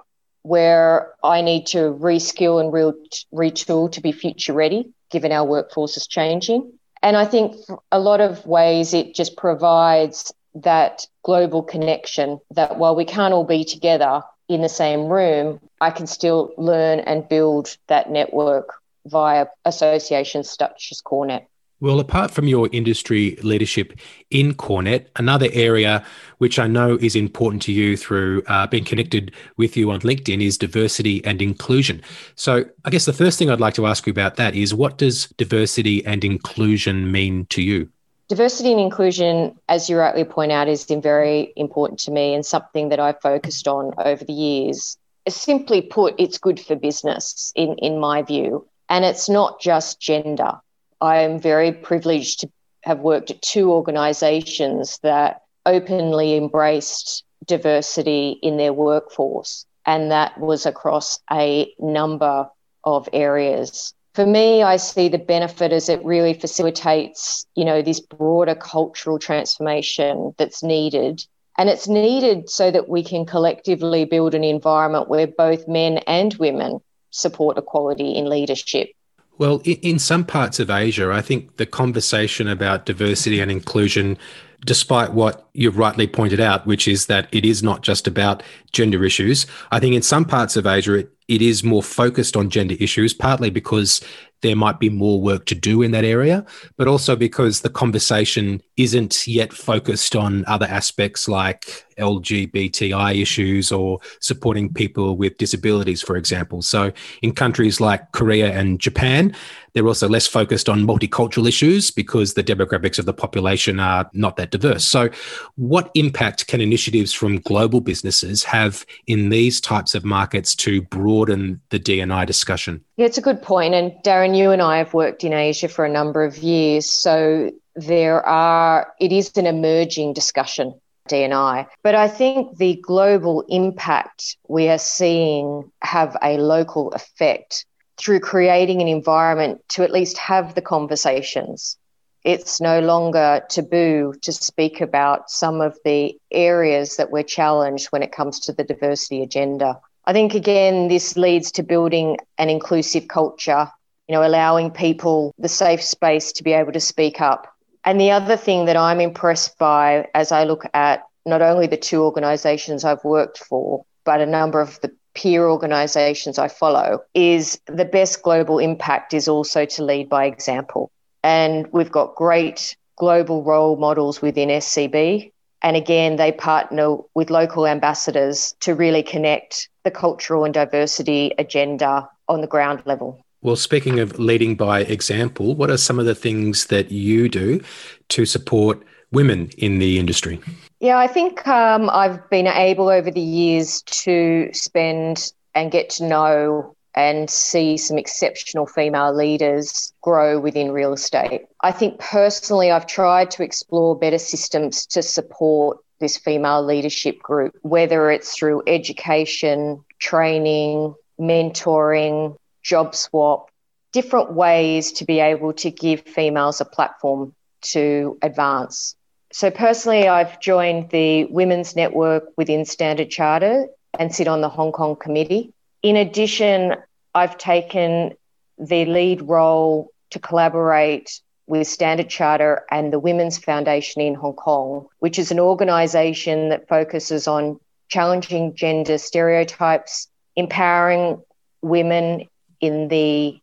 where 0.44 1.14
I 1.24 1.42
need 1.42 1.68
to 1.68 1.94
reskill 1.94 2.60
and 2.60 2.72
re- 2.74 2.94
retool 3.34 3.92
to 3.92 4.02
be 4.02 4.12
future 4.12 4.54
ready. 4.54 4.94
given 5.12 5.32
our 5.34 5.46
workforce 5.46 5.98
is 5.98 6.08
changing. 6.08 6.72
And 7.02 7.18
I 7.18 7.26
think 7.26 7.58
a 7.92 8.00
lot 8.00 8.22
of 8.22 8.46
ways 8.46 8.94
it 8.94 9.14
just 9.14 9.36
provides 9.36 10.32
that 10.56 11.08
global 11.24 11.64
connection 11.64 12.40
that 12.52 12.78
while 12.78 12.96
we 12.96 13.06
can't 13.06 13.34
all 13.34 13.44
be 13.44 13.64
together 13.64 14.22
in 14.50 14.62
the 14.62 14.70
same 14.70 15.06
room, 15.06 15.60
I 15.80 15.92
can 15.92 16.08
still 16.08 16.52
learn 16.58 17.00
and 17.00 17.28
build 17.28 17.78
that 17.88 18.10
network 18.10 18.74
via 19.06 19.48
associations 19.66 20.50
such 20.52 20.90
as 20.92 21.02
CoreNet. 21.02 21.46
Well, 21.80 22.00
apart 22.00 22.30
from 22.30 22.48
your 22.48 22.70
industry 22.72 23.38
leadership 23.42 23.94
in 24.30 24.54
CoreNet, 24.54 25.08
another 25.16 25.48
area 25.52 26.06
which 26.38 26.60
I 26.60 26.68
know 26.68 26.96
is 27.02 27.16
important 27.16 27.64
to 27.64 27.72
you 27.72 27.98
through 27.98 28.44
uh, 28.46 28.68
being 28.68 28.86
connected 28.86 29.32
with 29.58 29.76
you 29.76 29.90
on 29.90 30.02
LinkedIn 30.02 30.44
is 30.44 30.60
diversity 30.60 31.26
and 31.26 31.42
inclusion. 31.42 32.04
So, 32.36 32.66
I 32.86 32.92
guess 32.92 33.06
the 33.06 33.14
first 33.14 33.40
thing 33.40 33.50
I'd 33.50 33.60
like 33.60 33.74
to 33.76 33.88
ask 33.88 34.06
you 34.06 34.12
about 34.12 34.36
that 34.36 34.56
is 34.56 34.76
what 34.76 35.00
does 35.00 35.26
diversity 35.38 36.06
and 36.06 36.24
inclusion 36.24 37.12
mean 37.12 37.48
to 37.48 37.64
you? 37.64 37.90
Diversity 38.32 38.72
and 38.72 38.80
inclusion, 38.80 39.60
as 39.68 39.90
you 39.90 39.98
rightly 39.98 40.24
point 40.24 40.54
out, 40.54 40.70
is 40.70 40.86
very 40.86 41.52
important 41.58 42.00
to 42.00 42.12
me 42.12 42.34
and 42.34 42.46
something 42.46 42.88
that 42.88 42.98
I've 42.98 43.20
focused 43.20 43.68
on 43.68 43.92
over 43.98 44.24
the 44.24 44.32
years. 44.32 44.98
Simply 45.28 45.82
put, 45.82 46.16
it's 46.18 46.38
good 46.38 46.58
for 46.58 46.78
business, 46.78 47.52
in, 47.58 47.76
in 47.80 48.00
my 48.00 48.22
view. 48.22 48.66
And 48.88 49.04
it's 49.04 49.28
not 49.28 49.60
just 49.60 50.00
gender 50.00 50.54
I 51.02 51.18
am 51.24 51.42
very 51.42 51.74
privileged 51.74 52.40
to 52.40 52.50
have 52.84 53.00
worked 53.00 53.32
at 53.32 53.42
two 53.42 53.70
organisations 53.70 54.98
that 55.00 55.42
openly 55.66 56.38
embraced 56.38 57.26
diversity 57.46 58.40
in 58.42 58.56
their 58.56 58.72
workforce, 58.72 59.66
and 59.86 60.10
that 60.12 60.40
was 60.40 60.66
across 60.66 61.20
a 61.30 61.74
number 61.80 62.50
of 62.86 63.10
areas. 63.12 63.94
For 64.14 64.26
me, 64.26 64.62
I 64.62 64.76
see 64.76 65.08
the 65.08 65.18
benefit 65.18 65.72
as 65.72 65.88
it 65.88 66.04
really 66.04 66.34
facilitates, 66.34 67.46
you 67.56 67.64
know, 67.64 67.82
this 67.82 68.02
broader 68.02 68.56
cultural 68.56 69.20
transformation 69.20 70.36
that's 70.38 70.62
needed. 70.62 71.26
And 71.58 71.70
it's 71.70 71.88
needed 71.88 72.50
so 72.50 72.72
that 72.72 72.90
we 72.90 73.04
can 73.04 73.26
collectively 73.26 74.04
build 74.04 74.36
an 74.36 74.44
environment 74.44 75.08
where 75.08 75.28
both 75.28 75.68
men 75.68 76.00
and 76.00 76.34
women 76.36 76.82
support 77.12 77.58
equality 77.58 78.12
in 78.12 78.30
leadership. 78.30 78.90
Well, 79.38 79.62
in, 79.64 79.98
some 79.98 80.26
parts 80.26 80.60
of 80.60 80.70
Asia, 80.70 81.12
I 81.12 81.22
think 81.22 81.58
the 81.58 81.66
conversation 81.66 82.48
about 82.48 82.86
diversity 82.86 83.40
and 83.40 83.50
inclusion, 83.50 84.18
despite 84.66 85.14
what 85.14 85.50
you've 85.54 85.78
rightly 85.78 86.06
pointed 86.06 86.40
out, 86.40 86.68
which 86.68 86.88
is 86.88 87.08
that 87.08 87.28
it 87.32 87.44
is 87.44 87.64
not 87.64 87.82
just 87.82 88.08
about 88.08 88.44
gender 88.72 89.04
issues, 89.04 89.48
I 89.72 89.80
think 89.80 89.96
in 89.96 90.04
some 90.04 90.26
parts 90.26 90.58
of 90.58 90.68
Asia, 90.68 90.94
it, 90.94 91.12
it 91.32 91.42
is 91.42 91.64
more 91.64 91.82
focused 91.82 92.36
on 92.36 92.50
gender 92.50 92.76
issues, 92.78 93.14
partly 93.14 93.50
because 93.50 94.02
there 94.42 94.56
might 94.56 94.82
be 94.82 94.90
more 94.90 95.22
work 95.22 95.46
to 95.46 95.56
do 95.56 95.82
in 95.82 95.92
that 95.92 96.04
area, 96.04 96.46
but 96.76 96.90
also 96.90 97.16
because 97.16 97.62
the 97.62 97.70
conversation 97.70 98.62
isn't 98.76 99.26
yet 99.26 99.54
focused 99.54 100.14
on 100.14 100.44
other 100.46 100.66
aspects 100.66 101.30
like 101.30 101.86
LGBTI 101.98 103.22
issues 103.22 103.72
or 103.72 104.00
supporting 104.20 104.74
people 104.74 105.18
with 105.18 105.38
disabilities, 105.38 106.02
for 106.02 106.16
example. 106.16 106.62
So, 106.62 106.92
in 107.22 107.34
countries 107.34 107.80
like 107.80 108.12
Korea 108.12 108.52
and 108.52 108.80
Japan, 108.80 109.36
they're 109.74 109.88
also 109.88 110.10
less 110.10 110.28
focused 110.28 110.68
on 110.68 110.86
multicultural 110.86 111.48
issues 111.48 111.92
because 111.92 112.34
the 112.34 112.44
demographics 112.44 113.00
of 113.00 113.06
the 113.06 113.14
population 113.14 113.80
are 113.80 114.10
not 114.14 114.36
that 114.38 114.52
diverse. 114.52 114.84
So, 114.84 115.10
what 115.56 115.92
impact 115.94 116.48
can 116.48 116.62
initiatives 116.62 117.14
from 117.14 117.40
global 117.40 117.82
businesses 117.82 118.44
have 118.44 118.86
in 119.08 119.30
these 119.30 119.62
types 119.62 119.96
of 119.96 120.04
markets 120.04 120.56
to 120.56 120.82
broaden 120.82 121.62
the 121.70 121.80
DNI 121.80 122.26
discussion? 122.26 122.84
Yeah, 122.98 123.06
it's 123.06 123.18
a 123.18 123.22
good 123.22 123.42
point. 123.42 123.74
And 123.74 123.92
Darren, 124.04 124.38
you 124.38 124.52
and 124.52 124.62
I 124.62 124.78
have 124.78 124.94
worked 124.94 125.24
in 125.24 125.34
Asia 125.34 125.68
for 125.68 125.86
a 125.86 125.90
number 125.90 126.24
of 126.24 126.38
years. 126.38 126.86
So, 126.86 127.52
there 127.76 128.26
are, 128.26 128.94
it 129.00 129.12
is 129.12 129.32
an 129.38 129.48
emerging 129.48 130.14
discussion 130.14 130.80
DNI. 131.12 131.68
But 131.84 131.96
I 131.96 132.08
think 132.08 132.58
the 132.58 132.76
global 132.82 133.44
impact 133.50 134.38
we 134.48 134.70
are 134.70 134.78
seeing 134.78 135.72
have 135.82 136.16
a 136.24 136.38
local 136.38 136.92
effect 136.92 137.66
through 137.98 138.22
creating 138.22 138.82
an 138.82 138.88
environment 138.88 139.62
to 139.70 139.84
at 139.84 139.92
least 139.92 140.18
have 140.18 140.56
the 140.56 140.62
conversations. 140.62 141.78
It's 142.24 142.62
no 142.62 142.80
longer 142.80 143.42
taboo 143.50 144.14
to 144.22 144.32
speak 144.32 144.80
about 144.80 145.30
some 145.30 145.60
of 145.60 145.78
the 145.86 146.18
areas 146.32 146.98
that 146.98 147.12
we're 147.12 147.24
challenged 147.24 147.88
when 147.88 148.04
it 148.04 148.12
comes 148.12 148.40
to 148.42 148.54
the 148.54 148.64
diversity 148.64 149.24
agenda. 149.24 149.80
I 150.06 150.14
think, 150.14 150.34
again, 150.34 150.88
this 150.88 151.18
leads 151.18 151.52
to 151.54 151.64
building 151.64 152.18
an 152.38 152.50
inclusive 152.50 153.08
culture, 153.08 153.68
you 154.08 154.16
know, 154.16 154.26
allowing 154.26 154.72
people 154.72 155.34
the 155.38 155.48
safe 155.48 155.82
space 155.82 156.32
to 156.34 156.44
be 156.44 156.54
able 156.54 156.74
to 156.74 156.80
speak 156.80 157.22
up 157.22 157.48
and 157.86 158.00
the 158.00 158.12
other 158.12 158.38
thing 158.38 158.66
that 158.66 158.78
I'm 158.78 159.00
impressed 159.00 159.58
by 159.58 160.08
as 160.14 160.32
I 160.32 160.44
look 160.44 160.66
at 160.74 161.04
not 161.26 161.42
only 161.42 161.68
the 161.68 161.78
two 161.78 162.04
organizations 162.04 162.84
I've 162.84 163.04
worked 163.04 163.40
for, 163.40 163.86
but 164.04 164.22
a 164.22 164.26
number 164.26 164.60
of 164.60 164.80
the 164.82 164.92
peer 165.14 165.48
organizations 165.48 166.40
I 166.40 166.48
follow 166.48 167.02
is 167.14 167.60
the 167.68 167.86
best 167.86 168.24
global 168.24 168.60
impact 168.60 169.14
is 169.14 169.28
also 169.28 169.66
to 169.66 169.84
lead 169.84 170.10
by 170.10 170.26
example. 170.26 170.92
And 171.24 171.68
we've 171.72 171.92
got 171.92 172.16
great 172.16 172.76
global 172.98 173.44
role 173.44 173.76
models 173.78 174.22
within 174.22 174.50
SCB. 174.50 175.32
And 175.64 175.76
again, 175.76 176.16
they 176.16 176.32
partner 176.32 176.98
with 177.14 177.30
local 177.30 177.68
ambassadors 177.68 178.56
to 178.62 178.74
really 178.74 179.04
connect 179.04 179.70
the 179.84 179.92
cultural 179.92 180.44
and 180.46 180.54
diversity 180.54 181.34
agenda 181.38 182.10
on 182.28 182.42
the 182.42 182.48
ground 182.48 182.82
level. 182.86 183.24
Well, 183.44 183.56
speaking 183.56 184.00
of 184.00 184.20
leading 184.20 184.56
by 184.56 184.82
example, 184.82 185.56
what 185.56 185.72
are 185.72 185.78
some 185.78 185.98
of 185.98 186.06
the 186.06 186.14
things 186.14 186.68
that 186.68 186.92
you 186.92 187.28
do 187.28 187.62
to 188.10 188.26
support 188.26 188.84
women 189.12 189.50
in 189.58 189.80
the 189.80 189.98
industry? 189.98 190.40
Yeah, 190.80 190.98
I 190.98 191.08
think 191.08 191.48
um, 191.48 191.90
I've 191.90 192.30
been 192.30 192.48
able 192.48 192.90
over 192.90 193.10
the 193.10 193.20
years 193.20 193.82
to 193.84 194.50
spend 194.54 195.34
and 195.56 195.72
get 195.72 195.90
to 195.92 196.06
know 196.06 196.76
and 196.94 197.30
see 197.30 197.78
some 197.78 197.98
exceptional 197.98 198.68
female 198.68 199.16
leaders 199.16 199.94
grow 200.02 200.40
within 200.40 200.72
real 200.72 200.94
estate. 200.94 201.46
I 201.62 201.72
think 201.72 202.00
personally, 202.00 202.70
I've 202.70 202.86
tried 202.86 203.32
to 203.32 203.44
explore 203.44 203.98
better 203.98 204.18
systems 204.20 204.86
to 204.88 205.02
support 205.02 205.80
this 206.00 206.18
female 206.18 206.64
leadership 206.64 207.20
group, 207.20 207.56
whether 207.62 208.12
it's 208.12 208.36
through 208.36 208.64
education, 208.68 209.84
training, 210.00 210.94
mentoring, 211.20 212.36
job 212.62 212.96
swap, 212.96 213.50
different 213.92 214.34
ways 214.34 214.94
to 214.94 215.06
be 215.06 215.20
able 215.20 215.54
to 215.54 215.72
give 215.72 216.02
females 216.02 216.62
a 216.62 216.66
platform 216.66 217.34
to 217.62 218.18
advance. 218.22 218.96
So, 219.34 219.50
personally, 219.50 220.08
I've 220.08 220.40
joined 220.40 220.90
the 220.90 221.26
Women's 221.26 221.76
Network 221.76 222.26
within 222.36 222.66
Standard 222.66 223.10
Charter 223.10 223.68
and 223.98 224.14
sit 224.14 224.28
on 224.28 224.42
the 224.42 224.50
Hong 224.50 224.72
Kong 224.72 224.96
committee. 224.96 225.54
In 225.82 225.96
addition, 225.96 226.76
I've 227.14 227.38
taken 227.38 228.14
the 228.58 228.86
lead 228.86 229.22
role 229.22 229.92
to 230.12 230.20
collaborate 230.20 231.22
with 231.48 231.68
Standard 231.68 232.10
Charter 232.10 232.66
and 232.72 232.94
the 232.94 233.00
Women's 233.00 233.38
Foundation 233.38 234.02
in 234.02 234.16
Hong 234.16 234.34
Kong, 234.34 234.88
which 235.00 235.18
is 235.18 235.32
an 235.32 235.40
organisation 235.40 236.50
that 236.50 236.68
focuses 236.68 237.28
on 237.28 237.60
challenging 237.90 238.56
gender 238.56 238.98
stereotypes, 238.98 240.08
empowering 240.36 241.22
women 241.62 242.28
in 242.62 242.88
the 242.88 243.40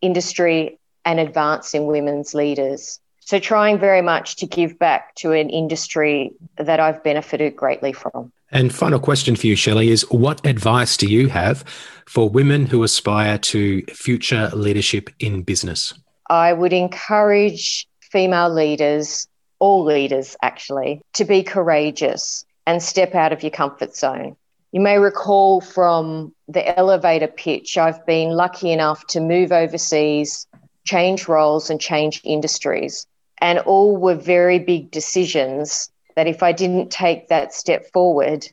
industry 0.00 0.78
and 1.04 1.20
advancing 1.20 1.86
women's 1.86 2.34
leaders. 2.34 2.98
So, 3.20 3.38
trying 3.38 3.78
very 3.78 4.02
much 4.02 4.36
to 4.36 4.46
give 4.46 4.78
back 4.78 5.14
to 5.16 5.32
an 5.32 5.48
industry 5.48 6.32
that 6.56 6.80
I've 6.80 7.04
benefited 7.04 7.54
greatly 7.54 7.92
from. 7.92 8.32
And 8.50 8.74
final 8.74 8.98
question 8.98 9.36
for 9.36 9.46
you, 9.46 9.56
Shelley, 9.56 9.90
is 9.90 10.02
what 10.10 10.44
advice 10.46 10.96
do 10.96 11.06
you 11.06 11.28
have 11.28 11.64
for 12.06 12.28
women 12.28 12.66
who 12.66 12.82
aspire 12.82 13.38
to 13.38 13.82
future 13.86 14.50
leadership 14.52 15.08
in 15.18 15.42
business? 15.42 15.94
I 16.28 16.52
would 16.52 16.72
encourage 16.72 17.86
female 18.00 18.52
leaders, 18.52 19.26
all 19.58 19.84
leaders 19.84 20.36
actually, 20.42 21.00
to 21.14 21.24
be 21.24 21.42
courageous 21.42 22.44
and 22.66 22.82
step 22.82 23.14
out 23.14 23.32
of 23.32 23.42
your 23.42 23.50
comfort 23.50 23.96
zone. 23.96 24.36
You 24.72 24.80
may 24.80 24.98
recall 24.98 25.60
from 25.60 26.34
the 26.52 26.78
elevator 26.78 27.26
pitch, 27.26 27.78
I've 27.78 28.04
been 28.06 28.30
lucky 28.30 28.72
enough 28.72 29.06
to 29.08 29.20
move 29.20 29.52
overseas, 29.52 30.46
change 30.84 31.28
roles, 31.28 31.70
and 31.70 31.80
change 31.80 32.20
industries. 32.24 33.06
And 33.40 33.58
all 33.60 33.96
were 33.96 34.14
very 34.14 34.58
big 34.58 34.90
decisions 34.90 35.90
that 36.14 36.26
if 36.26 36.42
I 36.42 36.52
didn't 36.52 36.90
take 36.90 37.28
that 37.28 37.54
step 37.54 37.86
forward, 37.92 38.46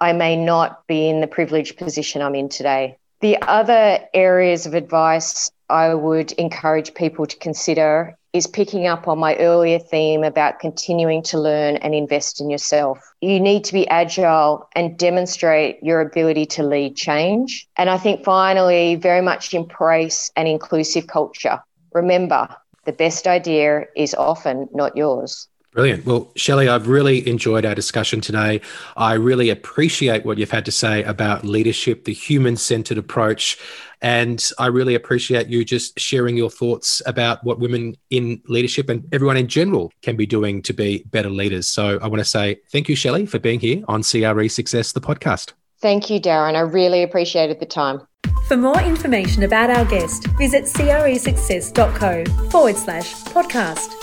I 0.00 0.12
may 0.12 0.36
not 0.36 0.86
be 0.86 1.08
in 1.08 1.20
the 1.20 1.26
privileged 1.26 1.76
position 1.76 2.22
I'm 2.22 2.34
in 2.34 2.48
today. 2.48 2.96
The 3.20 3.40
other 3.40 4.00
areas 4.14 4.66
of 4.66 4.74
advice 4.74 5.52
I 5.68 5.94
would 5.94 6.32
encourage 6.32 6.94
people 6.94 7.26
to 7.26 7.36
consider 7.36 8.16
is 8.32 8.46
picking 8.46 8.86
up 8.86 9.08
on 9.08 9.18
my 9.18 9.36
earlier 9.36 9.78
theme 9.78 10.24
about 10.24 10.58
continuing 10.58 11.22
to 11.22 11.38
learn 11.38 11.76
and 11.76 11.94
invest 11.94 12.40
in 12.40 12.48
yourself. 12.48 12.98
You 13.20 13.38
need 13.38 13.64
to 13.64 13.72
be 13.72 13.86
agile 13.88 14.68
and 14.74 14.98
demonstrate 14.98 15.82
your 15.82 16.00
ability 16.00 16.46
to 16.46 16.62
lead 16.62 16.96
change. 16.96 17.68
And 17.76 17.90
I 17.90 17.98
think 17.98 18.24
finally, 18.24 18.94
very 18.96 19.20
much 19.20 19.52
embrace 19.52 20.30
an 20.36 20.46
inclusive 20.46 21.06
culture. 21.06 21.60
remember 21.92 22.48
the 22.84 22.92
best 22.92 23.26
idea 23.26 23.84
is 23.94 24.14
often 24.14 24.68
not 24.72 24.96
yours. 24.96 25.48
Brilliant. 25.72 26.04
Well, 26.04 26.30
Shelley, 26.36 26.68
I've 26.68 26.86
really 26.86 27.26
enjoyed 27.26 27.64
our 27.64 27.74
discussion 27.74 28.20
today. 28.20 28.60
I 28.94 29.14
really 29.14 29.48
appreciate 29.48 30.22
what 30.26 30.36
you've 30.36 30.50
had 30.50 30.66
to 30.66 30.72
say 30.72 31.02
about 31.04 31.44
leadership, 31.44 32.04
the 32.04 32.12
human 32.12 32.58
centered 32.58 32.98
approach. 32.98 33.58
And 34.02 34.46
I 34.58 34.66
really 34.66 34.94
appreciate 34.94 35.46
you 35.46 35.64
just 35.64 35.98
sharing 35.98 36.36
your 36.36 36.50
thoughts 36.50 37.00
about 37.06 37.42
what 37.42 37.58
women 37.58 37.96
in 38.10 38.42
leadership 38.48 38.90
and 38.90 39.08
everyone 39.14 39.38
in 39.38 39.48
general 39.48 39.90
can 40.02 40.14
be 40.14 40.26
doing 40.26 40.60
to 40.62 40.74
be 40.74 41.04
better 41.10 41.30
leaders. 41.30 41.68
So 41.68 41.98
I 42.02 42.06
want 42.06 42.18
to 42.18 42.24
say 42.24 42.60
thank 42.70 42.90
you, 42.90 42.96
Shelley, 42.96 43.24
for 43.24 43.38
being 43.38 43.58
here 43.58 43.82
on 43.88 44.02
CRE 44.02 44.48
Success, 44.48 44.92
the 44.92 45.00
podcast. 45.00 45.52
Thank 45.80 46.10
you, 46.10 46.20
Darren. 46.20 46.54
I 46.54 46.60
really 46.60 47.02
appreciated 47.02 47.60
the 47.60 47.66
time. 47.66 48.02
For 48.46 48.56
more 48.56 48.80
information 48.82 49.44
about 49.44 49.70
our 49.70 49.84
guest, 49.84 50.26
visit 50.38 50.64
cresuccess.co 50.64 52.24
forward 52.50 52.76
slash 52.76 53.14
podcast. 53.24 53.94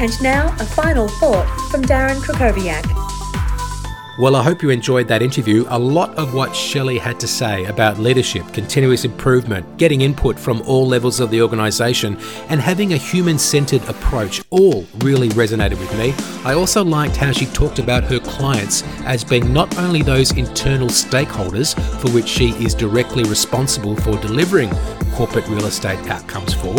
And 0.00 0.22
now, 0.22 0.54
a 0.60 0.64
final 0.64 1.08
thought 1.08 1.46
from 1.70 1.82
Darren 1.82 2.20
Krakowiak. 2.22 3.07
Well, 4.18 4.34
I 4.34 4.42
hope 4.42 4.64
you 4.64 4.70
enjoyed 4.70 5.06
that 5.06 5.22
interview. 5.22 5.64
A 5.68 5.78
lot 5.78 6.12
of 6.16 6.34
what 6.34 6.52
Shelley 6.52 6.98
had 6.98 7.20
to 7.20 7.28
say 7.28 7.66
about 7.66 8.00
leadership, 8.00 8.52
continuous 8.52 9.04
improvement, 9.04 9.76
getting 9.76 10.00
input 10.00 10.36
from 10.36 10.60
all 10.62 10.88
levels 10.88 11.20
of 11.20 11.30
the 11.30 11.40
organisation, 11.40 12.18
and 12.48 12.60
having 12.60 12.94
a 12.94 12.96
human 12.96 13.38
centred 13.38 13.80
approach 13.88 14.42
all 14.50 14.84
really 14.96 15.28
resonated 15.28 15.78
with 15.78 15.96
me. 15.96 16.14
I 16.44 16.54
also 16.54 16.84
liked 16.84 17.14
how 17.14 17.30
she 17.30 17.46
talked 17.46 17.78
about 17.78 18.02
her 18.04 18.18
clients 18.18 18.82
as 19.04 19.22
being 19.22 19.52
not 19.52 19.78
only 19.78 20.02
those 20.02 20.36
internal 20.36 20.88
stakeholders 20.88 21.78
for 22.00 22.10
which 22.10 22.26
she 22.26 22.48
is 22.54 22.74
directly 22.74 23.22
responsible 23.22 23.94
for 23.94 24.16
delivering 24.20 24.70
corporate 25.12 25.46
real 25.46 25.66
estate 25.66 26.10
outcomes 26.10 26.54
for, 26.54 26.74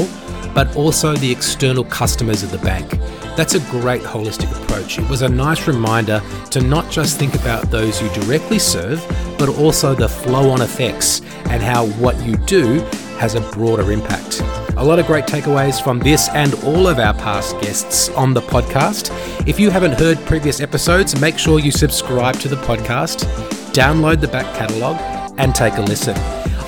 but 0.53 0.75
also 0.75 1.15
the 1.15 1.31
external 1.31 1.85
customers 1.85 2.43
of 2.43 2.51
the 2.51 2.57
bank. 2.57 2.91
That's 3.35 3.55
a 3.55 3.59
great 3.71 4.01
holistic 4.01 4.51
approach. 4.63 4.99
It 4.99 5.09
was 5.09 5.21
a 5.21 5.29
nice 5.29 5.67
reminder 5.67 6.21
to 6.51 6.61
not 6.61 6.89
just 6.91 7.17
think 7.17 7.35
about 7.35 7.71
those 7.71 8.01
you 8.01 8.09
directly 8.09 8.59
serve, 8.59 9.05
but 9.37 9.49
also 9.49 9.95
the 9.95 10.09
flow 10.09 10.49
on 10.49 10.61
effects 10.61 11.21
and 11.45 11.63
how 11.63 11.87
what 12.01 12.21
you 12.25 12.35
do 12.37 12.79
has 13.17 13.35
a 13.35 13.41
broader 13.51 13.91
impact. 13.91 14.41
A 14.77 14.83
lot 14.83 14.99
of 14.99 15.07
great 15.07 15.25
takeaways 15.25 15.83
from 15.83 15.99
this 15.99 16.29
and 16.29 16.53
all 16.63 16.87
of 16.87 16.99
our 16.99 17.13
past 17.13 17.59
guests 17.61 18.09
on 18.09 18.33
the 18.33 18.41
podcast. 18.41 19.09
If 19.47 19.59
you 19.59 19.69
haven't 19.69 19.93
heard 19.93 20.17
previous 20.25 20.61
episodes, 20.61 21.19
make 21.19 21.37
sure 21.37 21.59
you 21.59 21.71
subscribe 21.71 22.35
to 22.39 22.47
the 22.47 22.55
podcast, 22.57 23.25
download 23.73 24.21
the 24.21 24.27
back 24.27 24.53
catalogue, 24.55 24.99
and 25.37 25.53
take 25.53 25.75
a 25.75 25.81
listen. 25.81 26.15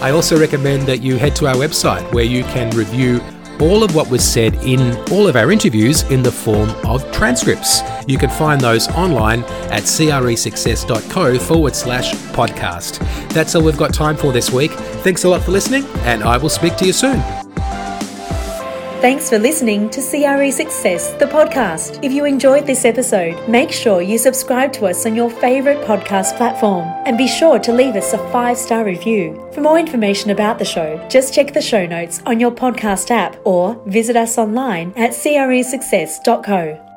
I 0.01 0.11
also 0.11 0.39
recommend 0.39 0.87
that 0.87 1.01
you 1.01 1.17
head 1.17 1.35
to 1.37 1.47
our 1.47 1.55
website 1.55 2.11
where 2.13 2.23
you 2.23 2.43
can 2.43 2.69
review 2.71 3.21
all 3.61 3.83
of 3.83 3.95
what 3.95 4.09
was 4.09 4.23
said 4.23 4.55
in 4.63 4.95
all 5.11 5.27
of 5.27 5.35
our 5.35 5.51
interviews 5.51 6.03
in 6.03 6.23
the 6.23 6.31
form 6.31 6.69
of 6.85 7.09
transcripts. 7.11 7.81
You 8.07 8.17
can 8.17 8.29
find 8.29 8.59
those 8.59 8.87
online 8.89 9.43
at 9.71 9.83
cresuccess.co 9.83 11.39
forward 11.39 11.75
slash 11.75 12.13
podcast. 12.33 12.99
That's 13.29 13.55
all 13.55 13.63
we've 13.63 13.77
got 13.77 13.93
time 13.93 14.17
for 14.17 14.31
this 14.31 14.51
week. 14.51 14.71
Thanks 15.03 15.23
a 15.23 15.29
lot 15.29 15.43
for 15.43 15.51
listening, 15.51 15.85
and 16.03 16.23
I 16.23 16.37
will 16.37 16.49
speak 16.49 16.75
to 16.77 16.85
you 16.85 16.93
soon. 16.93 17.40
Thanks 19.01 19.29
for 19.29 19.39
listening 19.39 19.89
to 19.89 19.99
CRE 19.99 20.51
Success, 20.51 21.13
the 21.13 21.25
podcast. 21.25 21.97
If 22.03 22.11
you 22.11 22.25
enjoyed 22.25 22.67
this 22.67 22.85
episode, 22.85 23.49
make 23.49 23.71
sure 23.71 24.03
you 24.03 24.19
subscribe 24.19 24.71
to 24.73 24.85
us 24.85 25.07
on 25.07 25.15
your 25.15 25.31
favourite 25.31 25.83
podcast 25.87 26.37
platform 26.37 26.87
and 27.07 27.17
be 27.17 27.27
sure 27.27 27.57
to 27.57 27.73
leave 27.73 27.95
us 27.95 28.13
a 28.13 28.19
five 28.31 28.59
star 28.59 28.85
review. 28.85 29.49
For 29.53 29.61
more 29.61 29.79
information 29.79 30.29
about 30.29 30.59
the 30.59 30.65
show, 30.65 31.03
just 31.09 31.33
check 31.33 31.51
the 31.51 31.63
show 31.63 31.87
notes 31.87 32.21
on 32.27 32.39
your 32.39 32.51
podcast 32.51 33.09
app 33.09 33.37
or 33.43 33.81
visit 33.87 34.15
us 34.15 34.37
online 34.37 34.93
at 34.95 35.13
cresuccess.co. 35.13 36.90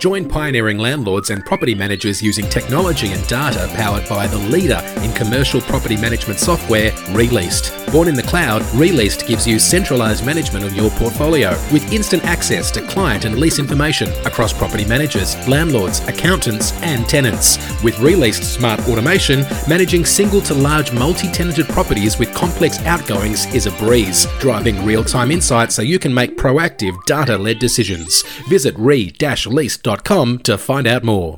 Join 0.00 0.26
pioneering 0.26 0.78
landlords 0.78 1.28
and 1.28 1.44
property 1.44 1.74
managers 1.74 2.22
using 2.22 2.48
technology 2.48 3.08
and 3.08 3.26
data 3.28 3.70
powered 3.74 4.08
by 4.08 4.26
the 4.26 4.38
leader 4.38 4.80
in 5.02 5.12
commercial 5.12 5.60
property 5.60 5.94
management 5.94 6.40
software, 6.40 6.90
Re-Leased. 7.10 7.70
Born 7.92 8.08
in 8.08 8.14
the 8.14 8.22
cloud, 8.22 8.62
Re-Leased 8.74 9.26
gives 9.26 9.46
you 9.46 9.58
centralized 9.58 10.24
management 10.24 10.64
of 10.64 10.74
your 10.74 10.88
portfolio 10.92 11.50
with 11.70 11.92
instant 11.92 12.24
access 12.24 12.70
to 12.70 12.86
client 12.86 13.26
and 13.26 13.38
lease 13.38 13.58
information 13.58 14.08
across 14.24 14.54
property 14.54 14.86
managers, 14.86 15.36
landlords, 15.46 16.00
accountants, 16.08 16.72
and 16.80 17.06
tenants. 17.06 17.58
With 17.82 17.98
Re-Leased 17.98 18.44
Smart 18.44 18.80
Automation, 18.88 19.44
managing 19.68 20.06
single 20.06 20.40
to 20.42 20.54
large 20.54 20.92
multi 20.92 21.30
tenanted 21.30 21.68
properties 21.68 22.18
with 22.18 22.32
complex 22.32 22.78
outgoings 22.86 23.52
is 23.54 23.66
a 23.66 23.72
breeze, 23.72 24.26
driving 24.38 24.82
real 24.82 25.04
time 25.04 25.30
insights 25.30 25.74
so 25.74 25.82
you 25.82 25.98
can 25.98 26.14
make 26.14 26.38
proactive 26.38 26.94
data 27.04 27.36
led 27.36 27.58
decisions. 27.58 28.22
Visit 28.48 28.74
to 30.38 30.56
find 30.56 30.86
out 30.86 31.04
more. 31.04 31.28